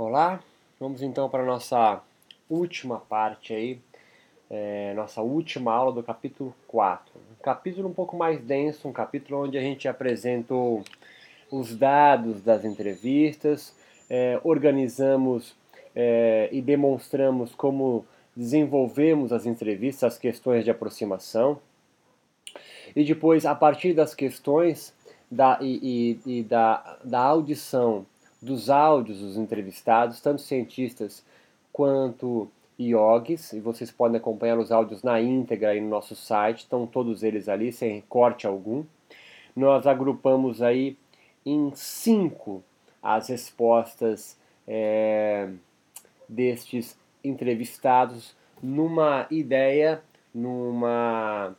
Olá, 0.00 0.38
vamos 0.78 1.02
então 1.02 1.28
para 1.28 1.42
a 1.42 1.46
nossa 1.46 2.00
última 2.48 3.00
parte 3.00 3.52
aí, 3.52 3.80
é, 4.48 4.94
nossa 4.94 5.20
última 5.22 5.72
aula 5.72 5.90
do 5.90 6.04
capítulo 6.04 6.54
4. 6.68 7.12
Um 7.18 7.42
capítulo 7.42 7.88
um 7.88 7.92
pouco 7.92 8.16
mais 8.16 8.40
denso, 8.40 8.86
um 8.86 8.92
capítulo 8.92 9.42
onde 9.42 9.58
a 9.58 9.60
gente 9.60 9.88
apresentou 9.88 10.84
os 11.50 11.74
dados 11.74 12.40
das 12.42 12.64
entrevistas, 12.64 13.74
é, 14.08 14.40
organizamos 14.44 15.56
é, 15.96 16.48
e 16.52 16.62
demonstramos 16.62 17.52
como 17.56 18.06
desenvolvemos 18.36 19.32
as 19.32 19.46
entrevistas, 19.46 20.12
as 20.12 20.16
questões 20.16 20.62
de 20.62 20.70
aproximação. 20.70 21.58
E 22.94 23.02
depois, 23.02 23.44
a 23.44 23.52
partir 23.52 23.94
das 23.94 24.14
questões 24.14 24.94
da, 25.28 25.58
e, 25.60 26.20
e, 26.24 26.38
e 26.38 26.42
da, 26.44 27.00
da 27.02 27.18
audição 27.18 28.06
dos 28.40 28.70
áudios 28.70 29.18
dos 29.18 29.36
entrevistados, 29.36 30.20
tanto 30.20 30.42
cientistas 30.42 31.24
quanto 31.72 32.48
yogis, 32.78 33.52
e 33.52 33.60
vocês 33.60 33.90
podem 33.90 34.18
acompanhar 34.18 34.58
os 34.58 34.70
áudios 34.70 35.02
na 35.02 35.20
íntegra 35.20 35.70
aí 35.70 35.80
no 35.80 35.88
nosso 35.88 36.14
site, 36.14 36.60
estão 36.60 36.86
todos 36.86 37.22
eles 37.22 37.48
ali, 37.48 37.72
sem 37.72 38.00
corte 38.08 38.46
algum. 38.46 38.84
Nós 39.54 39.86
agrupamos 39.86 40.62
aí 40.62 40.96
em 41.44 41.72
cinco 41.74 42.62
as 43.02 43.28
respostas 43.28 44.38
é, 44.66 45.48
destes 46.28 46.96
entrevistados 47.24 48.36
numa 48.62 49.26
ideia, 49.30 50.02
numa, 50.34 51.56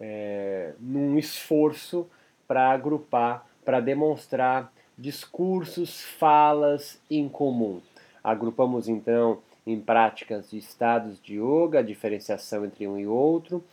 é, 0.00 0.72
num 0.80 1.18
esforço 1.18 2.08
para 2.46 2.70
agrupar, 2.70 3.46
para 3.64 3.80
demonstrar 3.80 4.72
discursos, 5.02 6.00
falas 6.00 7.02
em 7.10 7.28
comum. 7.28 7.80
Agrupamos 8.22 8.88
então 8.88 9.40
em 9.66 9.80
práticas 9.80 10.50
de 10.50 10.58
estados 10.58 11.20
de 11.20 11.40
yoga, 11.40 11.80
a 11.80 11.82
diferenciação 11.82 12.64
entre 12.64 12.86
um 12.86 12.96
e 12.96 13.06
outro, 13.06 13.64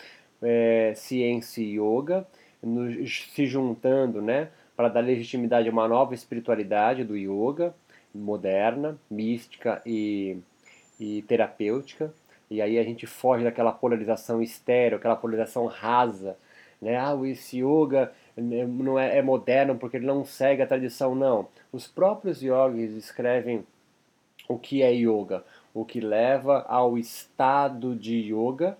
é, 0.42 0.94
ciência 0.96 1.62
e 1.62 1.80
yoga, 1.80 2.28
se 3.06 3.46
juntando 3.46 4.22
né, 4.22 4.50
para 4.76 4.90
dar 4.90 5.02
legitimidade 5.02 5.70
a 5.70 5.72
uma 5.72 5.88
nova 5.88 6.16
espiritualidade 6.16 7.04
do 7.04 7.16
yoga, 7.16 7.76
moderna, 8.14 8.98
mística 9.10 9.82
e, 9.86 10.38
e 11.00 11.22
terapêutica. 11.24 12.12
E 12.50 12.60
aí 12.60 12.80
a 12.80 12.84
gente 12.84 13.06
foge 13.06 13.44
daquela 13.44 13.72
polarização 13.72 14.42
estéreo, 14.42 14.98
aquela 14.98 15.16
polarização 15.16 15.68
rasa. 15.68 16.36
Né? 16.82 16.98
Ah, 16.98 17.16
esse 17.26 17.60
yoga 17.60 18.12
não 18.40 18.98
é, 18.98 19.18
é 19.18 19.22
moderno 19.22 19.76
porque 19.76 19.98
ele 19.98 20.06
não 20.06 20.24
segue 20.26 20.62
a 20.62 20.68
tradição, 20.68 21.16
não. 21.16 21.48
Os 21.72 21.88
próprios 21.88 22.42
yogis 22.42 22.94
escrevem 22.94 23.66
o 24.48 24.58
que 24.58 24.82
é 24.82 24.92
yoga, 24.92 25.44
o 25.74 25.86
que 25.86 26.00
leva 26.00 26.66
ao 26.68 26.98
estado 26.98 27.96
de 27.96 28.34
yoga 28.34 28.78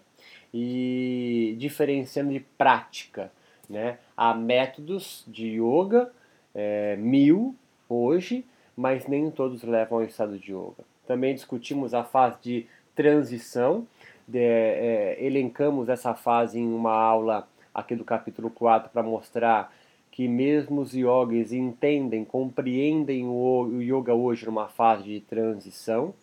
e 0.54 1.56
diferenciando 1.60 2.32
de 2.32 2.40
prática. 2.40 3.32
Né? 3.70 4.00
Há 4.18 4.34
métodos 4.34 5.24
de 5.28 5.60
yoga, 5.62 6.12
é, 6.56 6.96
mil 6.96 7.56
hoje, 7.88 8.44
mas 8.76 9.08
nem 9.08 9.30
todos 9.30 9.64
levam 9.64 10.00
ao 10.00 10.04
estado 10.04 10.38
de 10.38 10.52
yoga. 10.52 10.84
Também 11.06 11.36
discutimos 11.36 11.94
a 11.94 12.04
fase 12.04 12.38
de 12.42 12.68
transição, 12.96 13.88
de, 14.28 14.40
é, 14.40 15.18
elencamos 15.20 15.90
essa 15.90 16.14
fase 16.14 16.60
em 16.60 16.68
uma 16.68 16.94
aula 16.94 17.48
aqui 17.74 17.96
do 17.96 18.04
capítulo 18.04 18.50
4 18.50 18.90
para 18.90 19.04
mostrar 19.04 19.74
que 20.12 20.28
mesmo 20.28 20.82
os 20.82 20.94
yogis 20.94 21.54
entendem, 21.54 22.26
compreendem 22.26 23.26
o 23.26 23.82
yoga 23.82 24.14
hoje 24.14 24.46
numa 24.46 24.68
fase 24.68 25.04
de 25.04 25.20
transição. 25.22 26.14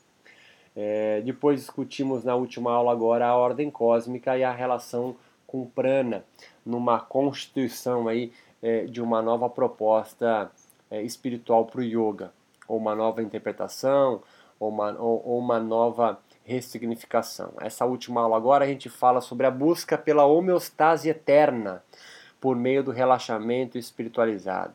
É, 0.77 1.23
depois 1.23 1.61
discutimos 1.61 2.23
na 2.23 2.35
última 2.35 2.73
aula 2.73 2.93
agora 2.93 3.27
a 3.27 3.37
ordem 3.37 3.71
cósmica 3.71 4.37
e 4.37 4.45
a 4.45 4.53
relação 4.53 5.17
com 5.47 5.65
prana, 5.65 6.25
numa 6.65 7.01
constituição 7.01 8.09
aí 8.09 8.33
é, 8.63 8.85
de 8.85 9.01
uma 9.01 9.23
nova 9.23 9.49
proposta 9.49 10.51
é, 10.91 11.03
espiritual 11.03 11.65
para 11.65 11.81
o 11.81 11.85
yoga, 11.85 12.33
ou 12.69 12.77
uma 12.77 12.95
nova 12.95 13.23
interpretação, 13.23 14.21
ou 14.59 14.69
uma, 14.69 14.93
ou, 15.01 15.23
ou 15.25 15.39
uma 15.39 15.59
nova 15.59 16.19
ressignificação. 16.47 17.53
Essa 17.61 17.85
última 17.85 18.23
aula 18.23 18.37
agora 18.37 18.65
a 18.65 18.69
gente 18.69 18.89
fala 18.89 19.21
sobre 19.21 19.47
a 19.47 19.51
busca 19.51 19.99
pela 19.99 20.25
homeostase 20.25 21.09
eterna 21.09 21.83
por 22.41 22.55
meio 22.55 22.85
do 22.85 22.93
relaxamento 22.93 23.77
espiritualizado. 23.77 24.75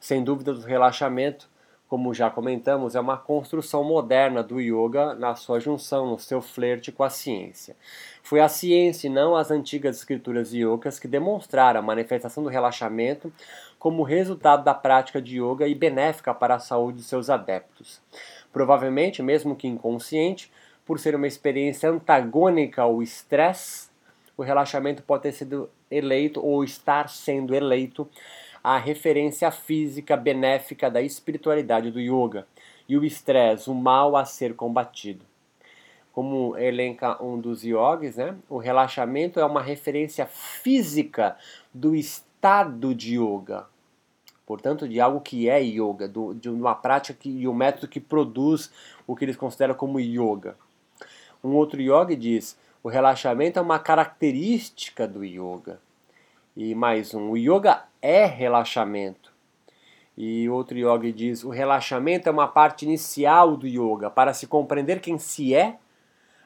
Sem 0.00 0.24
dúvida, 0.24 0.50
o 0.52 0.60
relaxamento, 0.60 1.48
como 1.88 2.12
já 2.12 2.28
comentamos, 2.28 2.96
é 2.96 3.00
uma 3.00 3.16
construção 3.16 3.84
moderna 3.84 4.42
do 4.42 4.60
yoga 4.60 5.14
na 5.14 5.36
sua 5.36 5.60
junção, 5.60 6.10
no 6.10 6.18
seu 6.18 6.42
flerte 6.42 6.90
com 6.90 7.04
a 7.04 7.10
ciência. 7.10 7.76
Foi 8.22 8.40
a 8.40 8.48
ciência 8.48 9.06
e 9.06 9.10
não 9.10 9.36
as 9.36 9.52
antigas 9.52 9.96
escrituras 9.96 10.52
yogas 10.52 10.98
que 10.98 11.06
demonstraram 11.06 11.78
a 11.78 11.82
manifestação 11.82 12.42
do 12.42 12.48
relaxamento 12.48 13.32
como 13.78 14.02
resultado 14.02 14.64
da 14.64 14.74
prática 14.74 15.22
de 15.22 15.40
yoga 15.40 15.68
e 15.68 15.74
benéfica 15.74 16.34
para 16.34 16.56
a 16.56 16.58
saúde 16.58 16.98
de 16.98 17.04
seus 17.04 17.30
adeptos. 17.30 18.00
Provavelmente, 18.56 19.22
mesmo 19.22 19.54
que 19.54 19.68
inconsciente, 19.68 20.50
por 20.86 20.98
ser 20.98 21.14
uma 21.14 21.26
experiência 21.26 21.90
antagônica 21.90 22.80
ao 22.80 23.02
estresse, 23.02 23.90
o 24.34 24.42
relaxamento 24.42 25.02
pode 25.02 25.24
ter 25.24 25.32
sido 25.32 25.68
eleito 25.90 26.42
ou 26.42 26.64
estar 26.64 27.10
sendo 27.10 27.54
eleito 27.54 28.08
a 28.64 28.78
referência 28.78 29.50
física 29.50 30.16
benéfica 30.16 30.90
da 30.90 31.02
espiritualidade 31.02 31.90
do 31.90 32.00
yoga 32.00 32.46
e 32.88 32.96
o 32.96 33.04
estresse, 33.04 33.68
o 33.68 33.74
mal 33.74 34.16
a 34.16 34.24
ser 34.24 34.54
combatido. 34.54 35.22
Como 36.10 36.56
elenca 36.56 37.22
um 37.22 37.38
dos 37.38 37.62
yogis, 37.62 38.16
né, 38.16 38.34
o 38.48 38.56
relaxamento 38.56 39.38
é 39.38 39.44
uma 39.44 39.60
referência 39.60 40.24
física 40.24 41.36
do 41.74 41.94
estado 41.94 42.94
de 42.94 43.18
yoga, 43.20 43.66
portanto, 44.46 44.88
de 44.88 45.00
algo 45.00 45.20
que 45.20 45.48
é 45.48 45.60
yoga, 45.60 46.06
do, 46.06 46.32
de 46.32 46.48
uma 46.48 46.74
prática 46.74 47.18
que, 47.20 47.28
e 47.28 47.48
um 47.48 47.52
método 47.52 47.88
que 47.88 48.00
produz 48.00 48.70
o 49.06 49.14
que 49.16 49.24
eles 49.24 49.36
consideram 49.36 49.74
como 49.74 50.00
yoga. 50.00 50.56
Um 51.42 51.54
outro 51.54 51.80
yoga 51.80 52.16
diz: 52.16 52.56
o 52.82 52.88
relaxamento 52.88 53.58
é 53.58 53.62
uma 53.62 53.78
característica 53.78 55.06
do 55.06 55.24
yoga. 55.24 55.80
E 56.56 56.74
mais 56.74 57.12
um: 57.12 57.30
o 57.30 57.36
yoga 57.36 57.84
é 58.00 58.24
relaxamento. 58.24 59.32
E 60.16 60.48
outro 60.48 60.78
yoga 60.78 61.12
diz: 61.12 61.44
o 61.44 61.50
relaxamento 61.50 62.28
é 62.28 62.32
uma 62.32 62.48
parte 62.48 62.84
inicial 62.84 63.56
do 63.56 63.66
yoga. 63.66 64.08
Para 64.08 64.32
se 64.32 64.46
compreender 64.46 65.00
quem 65.00 65.18
se 65.18 65.54
é, 65.54 65.76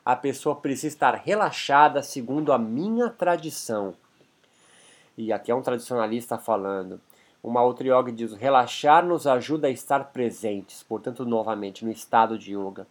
a 0.04 0.16
pessoa 0.16 0.56
precisa 0.56 0.88
estar 0.88 1.14
relaxada 1.14 2.02
segundo 2.02 2.52
a 2.52 2.58
minha 2.58 3.10
tradição. 3.10 3.94
E 5.16 5.32
aqui 5.32 5.50
é 5.52 5.54
um 5.54 5.62
tradicionalista 5.62 6.38
falando. 6.38 7.00
Uma 7.42 7.62
outra 7.62 7.86
yoga 7.86 8.12
diz: 8.12 8.32
relaxar 8.34 9.04
nos 9.04 9.26
ajuda 9.26 9.68
a 9.68 9.70
estar 9.70 10.12
presentes, 10.12 10.82
portanto, 10.82 11.24
novamente, 11.24 11.84
no 11.84 11.90
estado 11.90 12.38
de 12.38 12.54
yoga. 12.54 12.86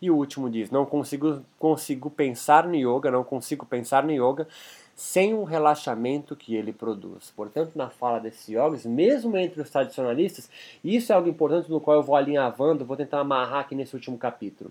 E 0.00 0.10
o 0.10 0.16
último 0.16 0.50
diz: 0.50 0.70
não 0.70 0.84
consigo, 0.86 1.42
consigo 1.58 2.10
pensar 2.10 2.66
no 2.66 2.74
yoga, 2.74 3.10
não 3.10 3.22
consigo 3.22 3.66
pensar 3.66 4.02
no 4.02 4.12
yoga 4.12 4.48
sem 4.94 5.34
o 5.34 5.44
relaxamento 5.44 6.36
que 6.36 6.54
ele 6.54 6.72
produz. 6.72 7.30
Portanto, 7.34 7.72
na 7.76 7.88
fala 7.88 8.20
desses 8.20 8.46
yogis, 8.48 8.84
mesmo 8.84 9.36
entre 9.36 9.60
os 9.60 9.70
tradicionalistas, 9.70 10.50
isso 10.84 11.12
é 11.12 11.16
algo 11.16 11.28
importante 11.28 11.70
no 11.70 11.80
qual 11.80 11.96
eu 11.96 12.02
vou 12.02 12.14
alinhavando, 12.14 12.84
vou 12.84 12.96
tentar 12.96 13.20
amarrar 13.20 13.60
aqui 13.60 13.74
nesse 13.74 13.94
último 13.94 14.18
capítulo. 14.18 14.70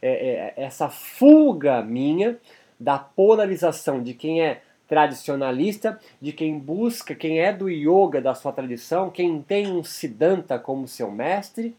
É, 0.00 0.54
é, 0.56 0.64
essa 0.64 0.88
fuga 0.88 1.82
minha 1.82 2.38
da 2.80 2.98
polarização 2.98 4.02
de 4.02 4.14
quem 4.14 4.42
é 4.42 4.62
tradicionalista, 4.92 5.98
de 6.20 6.34
quem 6.34 6.58
busca, 6.58 7.14
quem 7.14 7.40
é 7.40 7.50
do 7.50 7.70
yoga 7.70 8.20
da 8.20 8.34
sua 8.34 8.52
tradição, 8.52 9.08
quem 9.08 9.40
tem 9.40 9.66
um 9.72 9.82
Siddhanta 9.82 10.58
como 10.58 10.86
seu 10.86 11.10
mestre, 11.10 11.74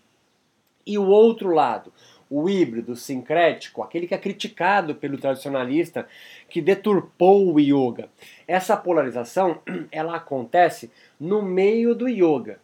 e 0.83 0.97
o 0.97 1.05
outro 1.05 1.51
lado, 1.51 1.93
o 2.27 2.49
híbrido, 2.49 2.95
sincrético, 2.95 3.83
aquele 3.83 4.07
que 4.07 4.15
é 4.15 4.17
criticado 4.17 4.95
pelo 4.95 5.19
tradicionalista, 5.19 6.07
que 6.49 6.59
deturpou 6.59 7.53
o 7.53 7.59
yoga. 7.59 8.09
Essa 8.47 8.75
polarização, 8.75 9.59
ela 9.91 10.15
acontece 10.15 10.91
no 11.19 11.43
meio 11.43 11.93
do 11.93 12.09
yoga. 12.09 12.59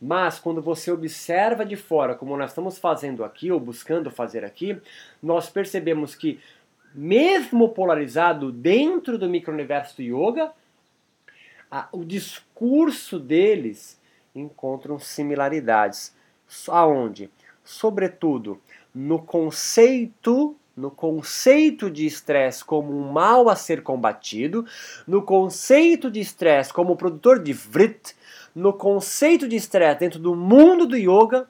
Mas 0.00 0.38
quando 0.38 0.62
você 0.62 0.90
observa 0.90 1.66
de 1.66 1.76
fora, 1.76 2.14
como 2.14 2.34
nós 2.34 2.52
estamos 2.52 2.78
fazendo 2.78 3.22
aqui, 3.22 3.52
ou 3.52 3.60
buscando 3.60 4.10
fazer 4.10 4.42
aqui, 4.42 4.80
nós 5.22 5.50
percebemos 5.50 6.14
que 6.14 6.40
mesmo 6.94 7.68
polarizado 7.70 8.50
dentro 8.50 9.18
do 9.18 9.28
micro-universo 9.28 9.96
do 9.96 10.02
yoga, 10.02 10.52
a, 11.70 11.88
o 11.92 12.04
discurso 12.04 13.18
deles 13.18 14.00
encontram 14.34 14.98
similaridades. 14.98 16.14
Aonde? 16.68 17.30
Sobretudo 17.64 18.60
no 18.94 19.20
conceito 19.20 20.56
no 20.76 20.90
conceito 20.90 21.90
de 21.90 22.06
estresse 22.06 22.64
como 22.64 22.96
um 22.96 23.12
mal 23.12 23.50
a 23.50 23.56
ser 23.56 23.82
combatido, 23.82 24.64
no 25.06 25.20
conceito 25.20 26.10
de 26.10 26.20
estresse 26.20 26.72
como 26.72 26.96
produtor 26.96 27.38
de 27.38 27.52
vrit, 27.52 28.16
no 28.54 28.72
conceito 28.72 29.46
de 29.46 29.56
estresse 29.56 30.00
dentro 30.00 30.18
do 30.18 30.34
mundo 30.34 30.86
do 30.86 30.96
yoga, 30.96 31.46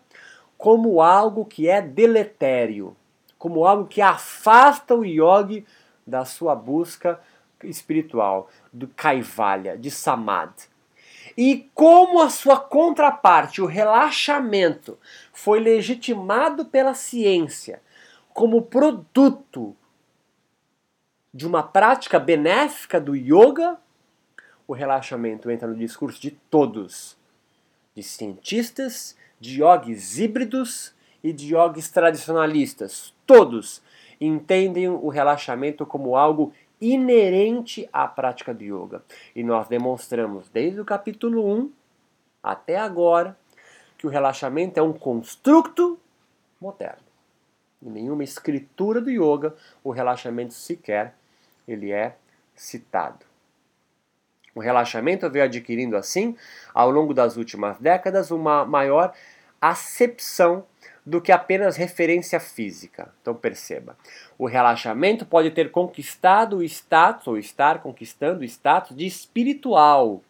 como 0.58 1.00
algo 1.00 1.44
que 1.44 1.69
é 1.69 1.81
deletério, 1.81 2.96
como 3.40 3.64
algo 3.64 3.87
que 3.87 4.02
afasta 4.02 4.94
o 4.94 5.02
yogi 5.02 5.66
da 6.06 6.26
sua 6.26 6.54
busca 6.54 7.19
espiritual, 7.64 8.50
do 8.70 8.87
kaivalya, 8.87 9.78
de 9.78 9.90
samadhi. 9.90 10.69
E 11.34 11.70
como 11.75 12.20
a 12.20 12.28
sua 12.28 12.60
contraparte, 12.60 13.62
o 13.62 13.66
relaxamento, 13.66 14.98
foi 15.32 15.58
legitimado 15.58 16.66
pela 16.66 16.92
ciência 16.92 17.81
como 18.34 18.60
produto 18.60 19.75
de 21.32 21.46
uma 21.46 21.62
prática 21.62 22.19
benéfica 22.19 23.00
do 23.00 23.16
yoga, 23.16 23.78
o 24.69 24.75
relaxamento 24.75 25.50
entra 25.50 25.66
no 25.66 25.76
discurso 25.76 26.20
de 26.20 26.32
todos, 26.50 27.16
de 27.94 28.02
cientistas, 28.02 29.16
de 29.40 29.62
yogis 29.62 30.19
híbridos 30.19 30.94
e 31.25 31.32
de 31.32 31.54
yogis 31.54 31.88
tradicionalistas. 31.90 33.14
Todos 33.31 33.81
entendem 34.21 34.88
o 34.88 35.09
relaxamento 35.09 35.87
como 35.87 36.17
algo 36.17 36.53
inerente 36.81 37.88
à 37.93 38.09
prática 38.09 38.53
do 38.53 38.65
yoga. 38.65 39.05
E 39.37 39.44
nós 39.44 39.69
demonstramos 39.69 40.49
desde 40.49 40.81
o 40.81 40.85
capítulo 40.85 41.47
1 41.47 41.73
até 42.43 42.77
agora 42.77 43.38
que 43.97 44.05
o 44.05 44.11
relaxamento 44.11 44.81
é 44.81 44.82
um 44.82 44.93
construto 44.93 45.97
moderno. 46.61 47.05
Em 47.81 47.88
nenhuma 47.88 48.25
escritura 48.25 49.00
do 49.00 49.11
yoga 49.11 49.55
o 49.85 49.93
relaxamento 49.93 50.53
sequer 50.53 51.15
ele 51.69 51.93
é 51.93 52.17
citado. 52.56 53.25
O 54.56 54.59
relaxamento 54.59 55.31
veio 55.31 55.44
adquirindo 55.44 55.97
assim, 55.97 56.37
ao 56.75 56.91
longo 56.91 57.15
das 57.15 57.37
últimas 57.37 57.79
décadas, 57.79 58.33
uma 58.33 58.65
maior 58.65 59.15
acepção 59.61 60.67
do 61.11 61.21
que 61.21 61.33
apenas 61.33 61.77
referência 61.77 62.39
física. 62.39 63.12
Então 63.21 63.35
perceba, 63.35 63.97
o 64.39 64.47
relaxamento 64.47 65.27
pode 65.27 65.51
ter 65.51 65.73
conquistado 65.73 66.59
o 66.59 66.62
status, 66.62 67.27
ou 67.27 67.37
estar 67.37 67.83
conquistando 67.83 68.43
o 68.43 68.45
status 68.45 68.97
de 68.97 69.07
espiritual 69.07 70.23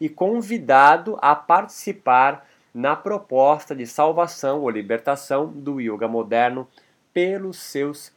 e 0.00 0.08
convidado 0.08 1.16
a 1.22 1.36
participar 1.36 2.48
na 2.74 2.96
proposta 2.96 3.76
de 3.76 3.86
salvação 3.86 4.62
ou 4.62 4.70
libertação 4.70 5.46
do 5.46 5.80
yoga 5.80 6.08
moderno 6.08 6.66
pelos 7.12 7.56
seus 7.58 8.12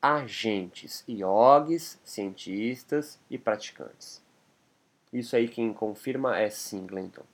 agentes, 0.00 1.02
yogis, 1.08 1.98
cientistas 2.04 3.18
e 3.28 3.36
praticantes. 3.36 4.22
Isso 5.12 5.34
aí 5.34 5.48
quem 5.48 5.72
confirma 5.72 6.38
é 6.38 6.48
Singleton. 6.48 7.24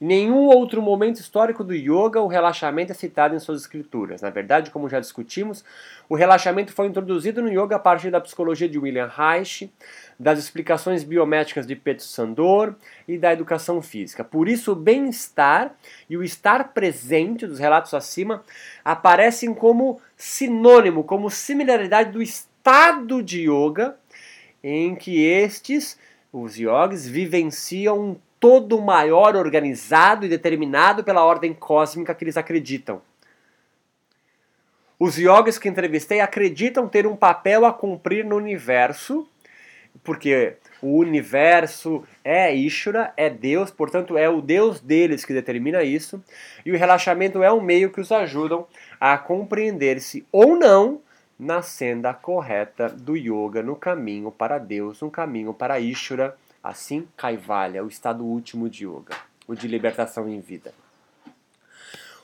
Em 0.00 0.06
nenhum 0.06 0.46
outro 0.46 0.82
momento 0.82 1.20
histórico 1.20 1.62
do 1.62 1.74
yoga 1.74 2.20
o 2.20 2.26
relaxamento 2.26 2.92
é 2.92 2.94
citado 2.94 3.34
em 3.34 3.38
suas 3.38 3.60
escrituras. 3.60 4.22
Na 4.22 4.30
verdade, 4.30 4.70
como 4.70 4.88
já 4.88 5.00
discutimos, 5.00 5.64
o 6.08 6.14
relaxamento 6.14 6.72
foi 6.72 6.86
introduzido 6.86 7.42
no 7.42 7.48
yoga 7.48 7.76
a 7.76 7.78
partir 7.78 8.10
da 8.10 8.20
psicologia 8.20 8.68
de 8.68 8.78
William 8.78 9.08
Reich, 9.08 9.72
das 10.18 10.38
explicações 10.38 11.04
biométricas 11.04 11.66
de 11.66 11.76
Pedro 11.76 12.04
Sandor 12.04 12.74
e 13.06 13.18
da 13.18 13.32
educação 13.32 13.80
física. 13.82 14.24
Por 14.24 14.48
isso, 14.48 14.72
o 14.72 14.76
bem-estar 14.76 15.74
e 16.08 16.16
o 16.16 16.22
estar 16.22 16.72
presente 16.72 17.46
dos 17.46 17.58
relatos 17.58 17.94
acima 17.94 18.42
aparecem 18.84 19.54
como 19.54 20.00
sinônimo, 20.16 21.04
como 21.04 21.30
similaridade 21.30 22.12
do 22.12 22.22
estado 22.22 23.22
de 23.22 23.48
yoga 23.48 23.96
em 24.62 24.94
que 24.94 25.22
estes, 25.22 25.98
os 26.32 26.56
yogis, 26.56 27.06
vivenciam 27.06 28.00
um 28.00 28.16
todo 28.44 28.78
maior, 28.78 29.36
organizado 29.36 30.26
e 30.26 30.28
determinado 30.28 31.02
pela 31.02 31.24
ordem 31.24 31.54
cósmica 31.54 32.14
que 32.14 32.24
eles 32.24 32.36
acreditam. 32.36 33.00
Os 34.98 35.16
yogis 35.16 35.56
que 35.56 35.66
entrevistei 35.66 36.20
acreditam 36.20 36.86
ter 36.86 37.06
um 37.06 37.16
papel 37.16 37.64
a 37.64 37.72
cumprir 37.72 38.22
no 38.22 38.36
universo, 38.36 39.26
porque 40.02 40.56
o 40.82 40.98
universo 40.98 42.04
é 42.22 42.54
Ishvara, 42.54 43.14
é 43.16 43.30
Deus, 43.30 43.70
portanto 43.70 44.18
é 44.18 44.28
o 44.28 44.42
Deus 44.42 44.78
deles 44.78 45.24
que 45.24 45.32
determina 45.32 45.82
isso, 45.82 46.22
e 46.66 46.70
o 46.70 46.76
relaxamento 46.76 47.42
é 47.42 47.50
um 47.50 47.62
meio 47.62 47.90
que 47.90 48.02
os 48.02 48.12
ajudam 48.12 48.66
a 49.00 49.16
compreender-se 49.16 50.26
ou 50.30 50.54
não 50.54 51.00
na 51.38 51.62
senda 51.62 52.12
correta 52.12 52.90
do 52.90 53.16
yoga, 53.16 53.62
no 53.62 53.74
caminho 53.74 54.30
para 54.30 54.58
Deus, 54.58 55.00
no 55.00 55.10
caminho 55.10 55.54
para 55.54 55.80
Ishvara, 55.80 56.36
Assim, 56.64 57.06
Kaivalya, 57.14 57.84
o 57.84 57.88
estado 57.88 58.24
último 58.24 58.70
de 58.70 58.86
yoga, 58.86 59.14
o 59.46 59.54
de 59.54 59.68
libertação 59.68 60.26
em 60.26 60.40
vida. 60.40 60.72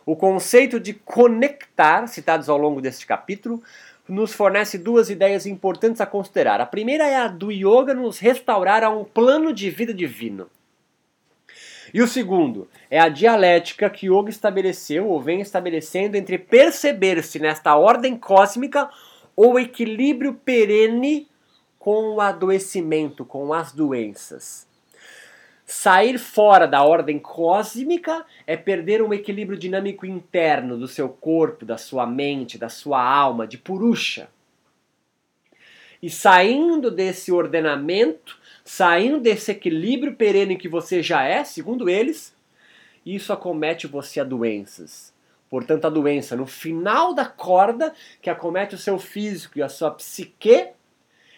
O 0.06 0.16
conceito 0.16 0.80
de 0.80 0.94
conectar, 0.94 2.06
citados 2.06 2.48
ao 2.48 2.56
longo 2.56 2.80
deste 2.80 3.06
capítulo, 3.06 3.62
nos 4.08 4.32
fornece 4.32 4.78
duas 4.78 5.10
ideias 5.10 5.44
importantes 5.44 6.00
a 6.00 6.06
considerar. 6.06 6.58
A 6.58 6.64
primeira 6.64 7.06
é 7.06 7.16
a 7.16 7.28
do 7.28 7.52
yoga 7.52 7.92
nos 7.92 8.18
restaurar 8.18 8.82
a 8.82 8.88
um 8.88 9.04
plano 9.04 9.52
de 9.52 9.68
vida 9.68 9.92
divino. 9.92 10.48
E 11.92 12.00
o 12.00 12.08
segundo 12.08 12.66
é 12.88 12.98
a 12.98 13.10
dialética 13.10 13.90
que 13.90 14.06
Yoga 14.06 14.30
estabeleceu 14.30 15.08
ou 15.08 15.20
vem 15.20 15.40
estabelecendo 15.40 16.16
entre 16.16 16.38
perceber-se 16.38 17.38
nesta 17.40 17.76
ordem 17.76 18.16
cósmica 18.16 18.88
ou 19.34 19.58
equilíbrio 19.58 20.34
perene 20.34 21.29
com 21.80 22.14
o 22.14 22.20
adoecimento, 22.20 23.24
com 23.24 23.54
as 23.54 23.72
doenças. 23.72 24.68
Sair 25.64 26.18
fora 26.18 26.66
da 26.66 26.84
ordem 26.84 27.18
cósmica 27.18 28.26
é 28.46 28.54
perder 28.54 29.00
um 29.02 29.14
equilíbrio 29.14 29.58
dinâmico 29.58 30.04
interno 30.04 30.76
do 30.76 30.86
seu 30.86 31.08
corpo, 31.08 31.64
da 31.64 31.78
sua 31.78 32.06
mente, 32.06 32.58
da 32.58 32.68
sua 32.68 33.02
alma, 33.02 33.46
de 33.46 33.56
Purusha. 33.56 34.28
E 36.02 36.10
saindo 36.10 36.90
desse 36.90 37.32
ordenamento, 37.32 38.38
saindo 38.62 39.18
desse 39.18 39.50
equilíbrio 39.50 40.14
perene 40.14 40.56
que 40.56 40.68
você 40.68 41.02
já 41.02 41.22
é, 41.22 41.44
segundo 41.44 41.88
eles, 41.88 42.34
isso 43.06 43.32
acomete 43.32 43.86
você 43.86 44.20
a 44.20 44.24
doenças. 44.24 45.14
Portanto, 45.48 45.86
a 45.86 45.90
doença 45.90 46.36
no 46.36 46.46
final 46.46 47.14
da 47.14 47.24
corda 47.24 47.94
que 48.20 48.28
acomete 48.28 48.74
o 48.74 48.78
seu 48.78 48.98
físico 48.98 49.58
e 49.58 49.62
a 49.62 49.68
sua 49.68 49.90
psique 49.92 50.74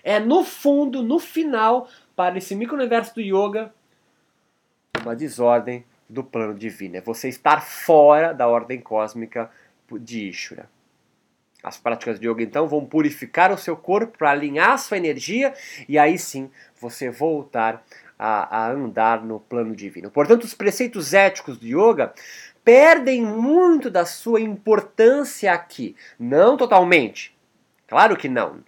é 0.03 0.19
no 0.19 0.45
fundo, 0.45 1.03
no 1.03 1.19
final, 1.19 1.89
para 2.17 2.39
esse 2.39 2.55
micro-universo 2.55 3.15
do 3.15 3.21
yoga, 3.21 3.73
uma 5.03 5.15
desordem 5.15 5.85
do 6.09 6.23
plano 6.23 6.55
divino. 6.55 6.97
É 6.97 7.01
você 7.01 7.29
estar 7.29 7.63
fora 7.63 8.33
da 8.33 8.49
ordem 8.49 8.81
cósmica 8.81 9.51
de 9.91 10.29
Ishvara. 10.29 10.69
As 11.63 11.79
práticas 11.79 12.19
de 12.19 12.29
yoga 12.29 12.43
então 12.43 12.67
vão 12.67 12.85
purificar 12.85 13.53
o 13.53 13.59
seu 13.59 13.77
corpo 13.77 14.19
para 14.19 14.31
alinhar 14.31 14.73
a 14.73 14.79
sua 14.79 14.97
energia 14.97 15.55
e 15.89 15.97
aí 15.97 16.19
sim 16.19 16.51
você 16.81 17.09
voltar 17.09 17.85
a, 18.19 18.65
a, 18.65 18.71
andar 18.71 19.23
no 19.23 19.39
plano 19.39 19.75
divino. 19.77 20.11
Portanto, 20.11 20.43
os 20.43 20.55
preceitos 20.55 21.15
éticos 21.15 21.59
do 21.59 21.67
yoga 21.67 22.13
perdem 22.65 23.23
muito 23.23 23.91
da 23.91 24.05
sua 24.05 24.41
importância 24.41 25.53
aqui. 25.53 25.95
Não 26.19 26.57
totalmente. 26.57 27.37
Claro 27.87 28.17
que 28.17 28.29
não 28.29 28.61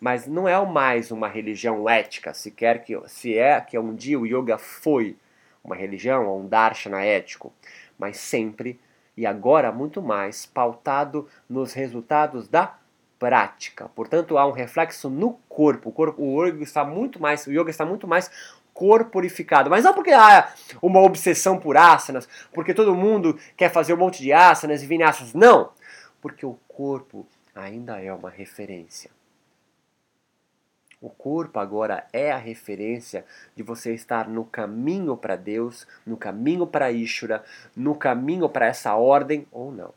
mas 0.00 0.26
não 0.26 0.48
é 0.48 0.64
mais 0.64 1.10
uma 1.10 1.28
religião 1.28 1.88
ética, 1.88 2.34
se 2.34 2.50
quer 2.50 2.82
que 2.82 2.98
se 3.06 3.36
é 3.36 3.60
que 3.60 3.78
um 3.78 3.94
dia 3.94 4.18
o 4.18 4.26
yoga 4.26 4.58
foi 4.58 5.16
uma 5.64 5.74
religião 5.74 6.26
ou 6.26 6.40
um 6.40 6.48
darshana 6.48 7.04
ético, 7.04 7.52
mas 7.98 8.18
sempre 8.18 8.78
e 9.16 9.24
agora 9.24 9.72
muito 9.72 10.02
mais 10.02 10.44
pautado 10.44 11.26
nos 11.48 11.72
resultados 11.72 12.48
da 12.48 12.76
prática. 13.18 13.88
Portanto, 13.88 14.36
há 14.36 14.46
um 14.46 14.52
reflexo 14.52 15.08
no 15.08 15.32
corpo. 15.48 15.88
O 15.88 15.92
corpo, 15.92 16.22
o 16.22 16.44
yoga 16.44 16.62
está 16.62 16.84
muito 16.84 17.20
mais, 17.20 17.46
o 17.46 17.50
yoga 17.50 17.70
está 17.70 17.84
muito 17.84 18.06
mais 18.06 18.30
corporificado. 18.74 19.70
Mas 19.70 19.84
não 19.84 19.94
porque 19.94 20.12
há 20.12 20.52
uma 20.82 21.00
obsessão 21.00 21.58
por 21.58 21.78
asanas, 21.78 22.28
porque 22.52 22.74
todo 22.74 22.94
mundo 22.94 23.38
quer 23.56 23.72
fazer 23.72 23.94
um 23.94 23.96
monte 23.96 24.22
de 24.22 24.32
asanas 24.32 24.82
e 24.82 24.86
vinyasas. 24.86 25.32
Não! 25.32 25.70
Porque 26.20 26.44
o 26.44 26.58
corpo 26.68 27.26
ainda 27.54 27.98
é 27.98 28.12
uma 28.12 28.28
referência. 28.28 29.10
O 31.00 31.10
corpo 31.10 31.58
agora 31.58 32.06
é 32.12 32.32
a 32.32 32.38
referência 32.38 33.24
de 33.54 33.62
você 33.62 33.92
estar 33.92 34.28
no 34.28 34.44
caminho 34.44 35.16
para 35.16 35.36
Deus, 35.36 35.86
no 36.06 36.16
caminho 36.16 36.66
para 36.66 36.90
Ishura, 36.90 37.44
no 37.76 37.94
caminho 37.94 38.48
para 38.48 38.66
essa 38.66 38.94
ordem 38.94 39.46
ou 39.52 39.70
não. 39.70 39.92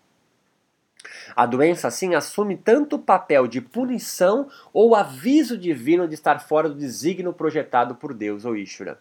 A 1.34 1.46
doença, 1.46 1.88
assim, 1.88 2.14
assume 2.14 2.58
tanto 2.58 2.98
o 2.98 3.00
papel 3.00 3.48
de 3.48 3.62
punição 3.62 4.50
ou 4.74 4.94
aviso 4.94 5.58
divino 5.58 6.08
de 6.08 6.14
estar 6.14 6.40
fora 6.40 6.68
do 6.68 6.76
desígnio 6.76 7.32
projetado 7.32 7.96
por 7.96 8.14
Deus 8.14 8.44
ou 8.44 8.58
Ishura. 8.58 9.00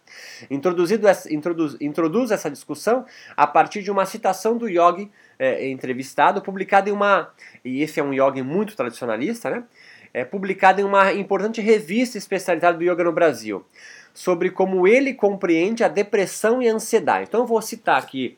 Introduzido 0.48 1.08
essa, 1.08 1.32
introduz, 1.32 1.76
introduz 1.80 2.30
essa 2.30 2.48
discussão 2.48 3.04
a 3.36 3.46
partir 3.46 3.82
de 3.82 3.90
uma 3.90 4.06
citação 4.06 4.56
do 4.56 4.68
yogi 4.68 5.10
é, 5.36 5.68
entrevistado, 5.68 6.40
publicado 6.40 6.88
em 6.88 6.92
uma. 6.92 7.30
E 7.64 7.82
esse 7.82 7.98
é 7.98 8.04
um 8.04 8.12
yogi 8.12 8.42
muito 8.42 8.76
tradicionalista, 8.76 9.50
né? 9.50 9.64
É, 10.12 10.24
publicado 10.24 10.80
em 10.80 10.84
uma 10.84 11.12
importante 11.12 11.60
revista 11.60 12.18
especializada 12.18 12.78
do 12.78 12.84
yoga 12.84 13.04
no 13.04 13.12
Brasil, 13.12 13.64
sobre 14.12 14.50
como 14.50 14.86
ele 14.86 15.14
compreende 15.14 15.84
a 15.84 15.88
depressão 15.88 16.62
e 16.62 16.68
a 16.68 16.74
ansiedade. 16.74 17.26
Então 17.28 17.40
eu 17.40 17.46
vou 17.46 17.62
citar 17.62 17.98
aqui 17.98 18.36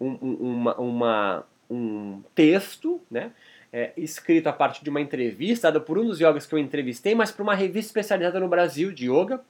um, 0.00 0.14
uma, 0.14 0.74
uma, 0.76 1.46
um 1.70 2.22
texto, 2.34 3.00
né? 3.10 3.30
É, 3.74 3.90
escrito 3.96 4.48
a 4.48 4.52
partir 4.52 4.84
de 4.84 4.90
uma 4.90 5.00
entrevista 5.00 5.72
dada 5.72 5.82
por 5.82 5.96
um 5.96 6.04
dos 6.04 6.20
yogas 6.20 6.44
que 6.44 6.54
eu 6.54 6.58
entrevistei, 6.58 7.14
mas 7.14 7.30
para 7.30 7.42
uma 7.42 7.54
revista 7.54 7.88
especializada 7.88 8.38
no 8.38 8.46
Brasil 8.46 8.92
de 8.92 9.10
yoga, 9.10 9.40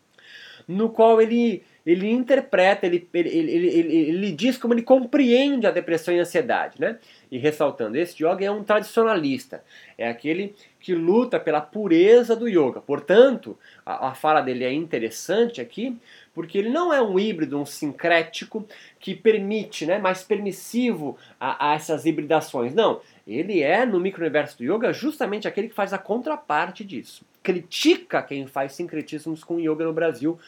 no 0.67 0.89
qual 0.89 1.21
ele, 1.21 1.63
ele 1.85 2.11
interpreta, 2.11 2.87
ele, 2.87 3.09
ele, 3.13 3.29
ele, 3.29 3.67
ele, 3.69 3.97
ele 3.97 4.33
diz 4.33 4.57
como 4.57 4.75
ele 4.75 4.83
compreende 4.83 5.67
a 5.67 5.71
depressão 5.71 6.15
e 6.15 6.19
a 6.19 6.23
ansiedade, 6.23 6.81
né? 6.81 6.99
E 7.31 7.39
ressaltando, 7.39 7.97
esse 7.97 8.23
yoga 8.23 8.45
é 8.45 8.51
um 8.51 8.63
tradicionalista, 8.63 9.65
é 9.97 10.09
aquele 10.09 10.55
que 10.79 10.95
luta 10.95 11.41
pela 11.41 11.61
pureza 11.61 12.37
do 12.37 12.49
yoga. 12.49 12.81
Portanto, 12.81 13.57
a, 13.87 14.09
a 14.09 14.15
fala 14.15 14.41
dele 14.41 14.65
é 14.65 14.73
interessante 14.73 15.61
aqui, 15.61 15.97
porque 16.35 16.59
ele 16.59 16.71
não 16.71 16.93
é 16.93 17.01
um 17.01 17.19
híbrido, 17.19 17.59
um 17.59 17.67
sincrético 17.67 18.67
que 18.99 19.15
permite, 19.15 19.87
né, 19.87 19.99
mais 19.99 20.23
permissivo 20.23 21.17
a, 21.39 21.71
a 21.71 21.75
essas 21.75 22.05
hibridações. 22.05 22.75
Não, 22.75 23.01
ele 23.27 23.63
é, 23.63 23.87
no 23.87 24.01
micro-universo 24.01 24.59
do 24.59 24.65
yoga, 24.65 24.93
justamente 24.93 25.47
aquele 25.47 25.69
que 25.69 25.75
faz 25.75 25.93
a 25.93 25.99
contraparte 25.99 26.85
disso. 26.85 27.25
Critica 27.43 28.23
quem 28.23 28.47
faz 28.47 28.73
sincretismos 28.73 29.45
com 29.45 29.61
yoga 29.61 29.85
no 29.85 29.93
Brasil, 29.93 30.39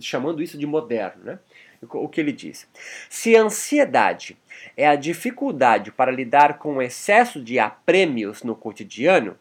chamando 0.00 0.42
isso 0.42 0.58
de 0.58 0.66
moderno. 0.66 1.24
Né? 1.24 1.38
O 1.82 2.08
que 2.08 2.20
ele 2.20 2.32
diz? 2.32 2.68
Se 3.08 3.36
a 3.36 3.42
ansiedade 3.42 4.36
é 4.76 4.86
a 4.86 4.96
dificuldade 4.96 5.92
para 5.92 6.10
lidar 6.10 6.58
com 6.58 6.76
o 6.76 6.82
excesso 6.82 7.40
de 7.40 7.58
aprêmios 7.58 8.42
no 8.42 8.54
cotidiano, 8.54 9.36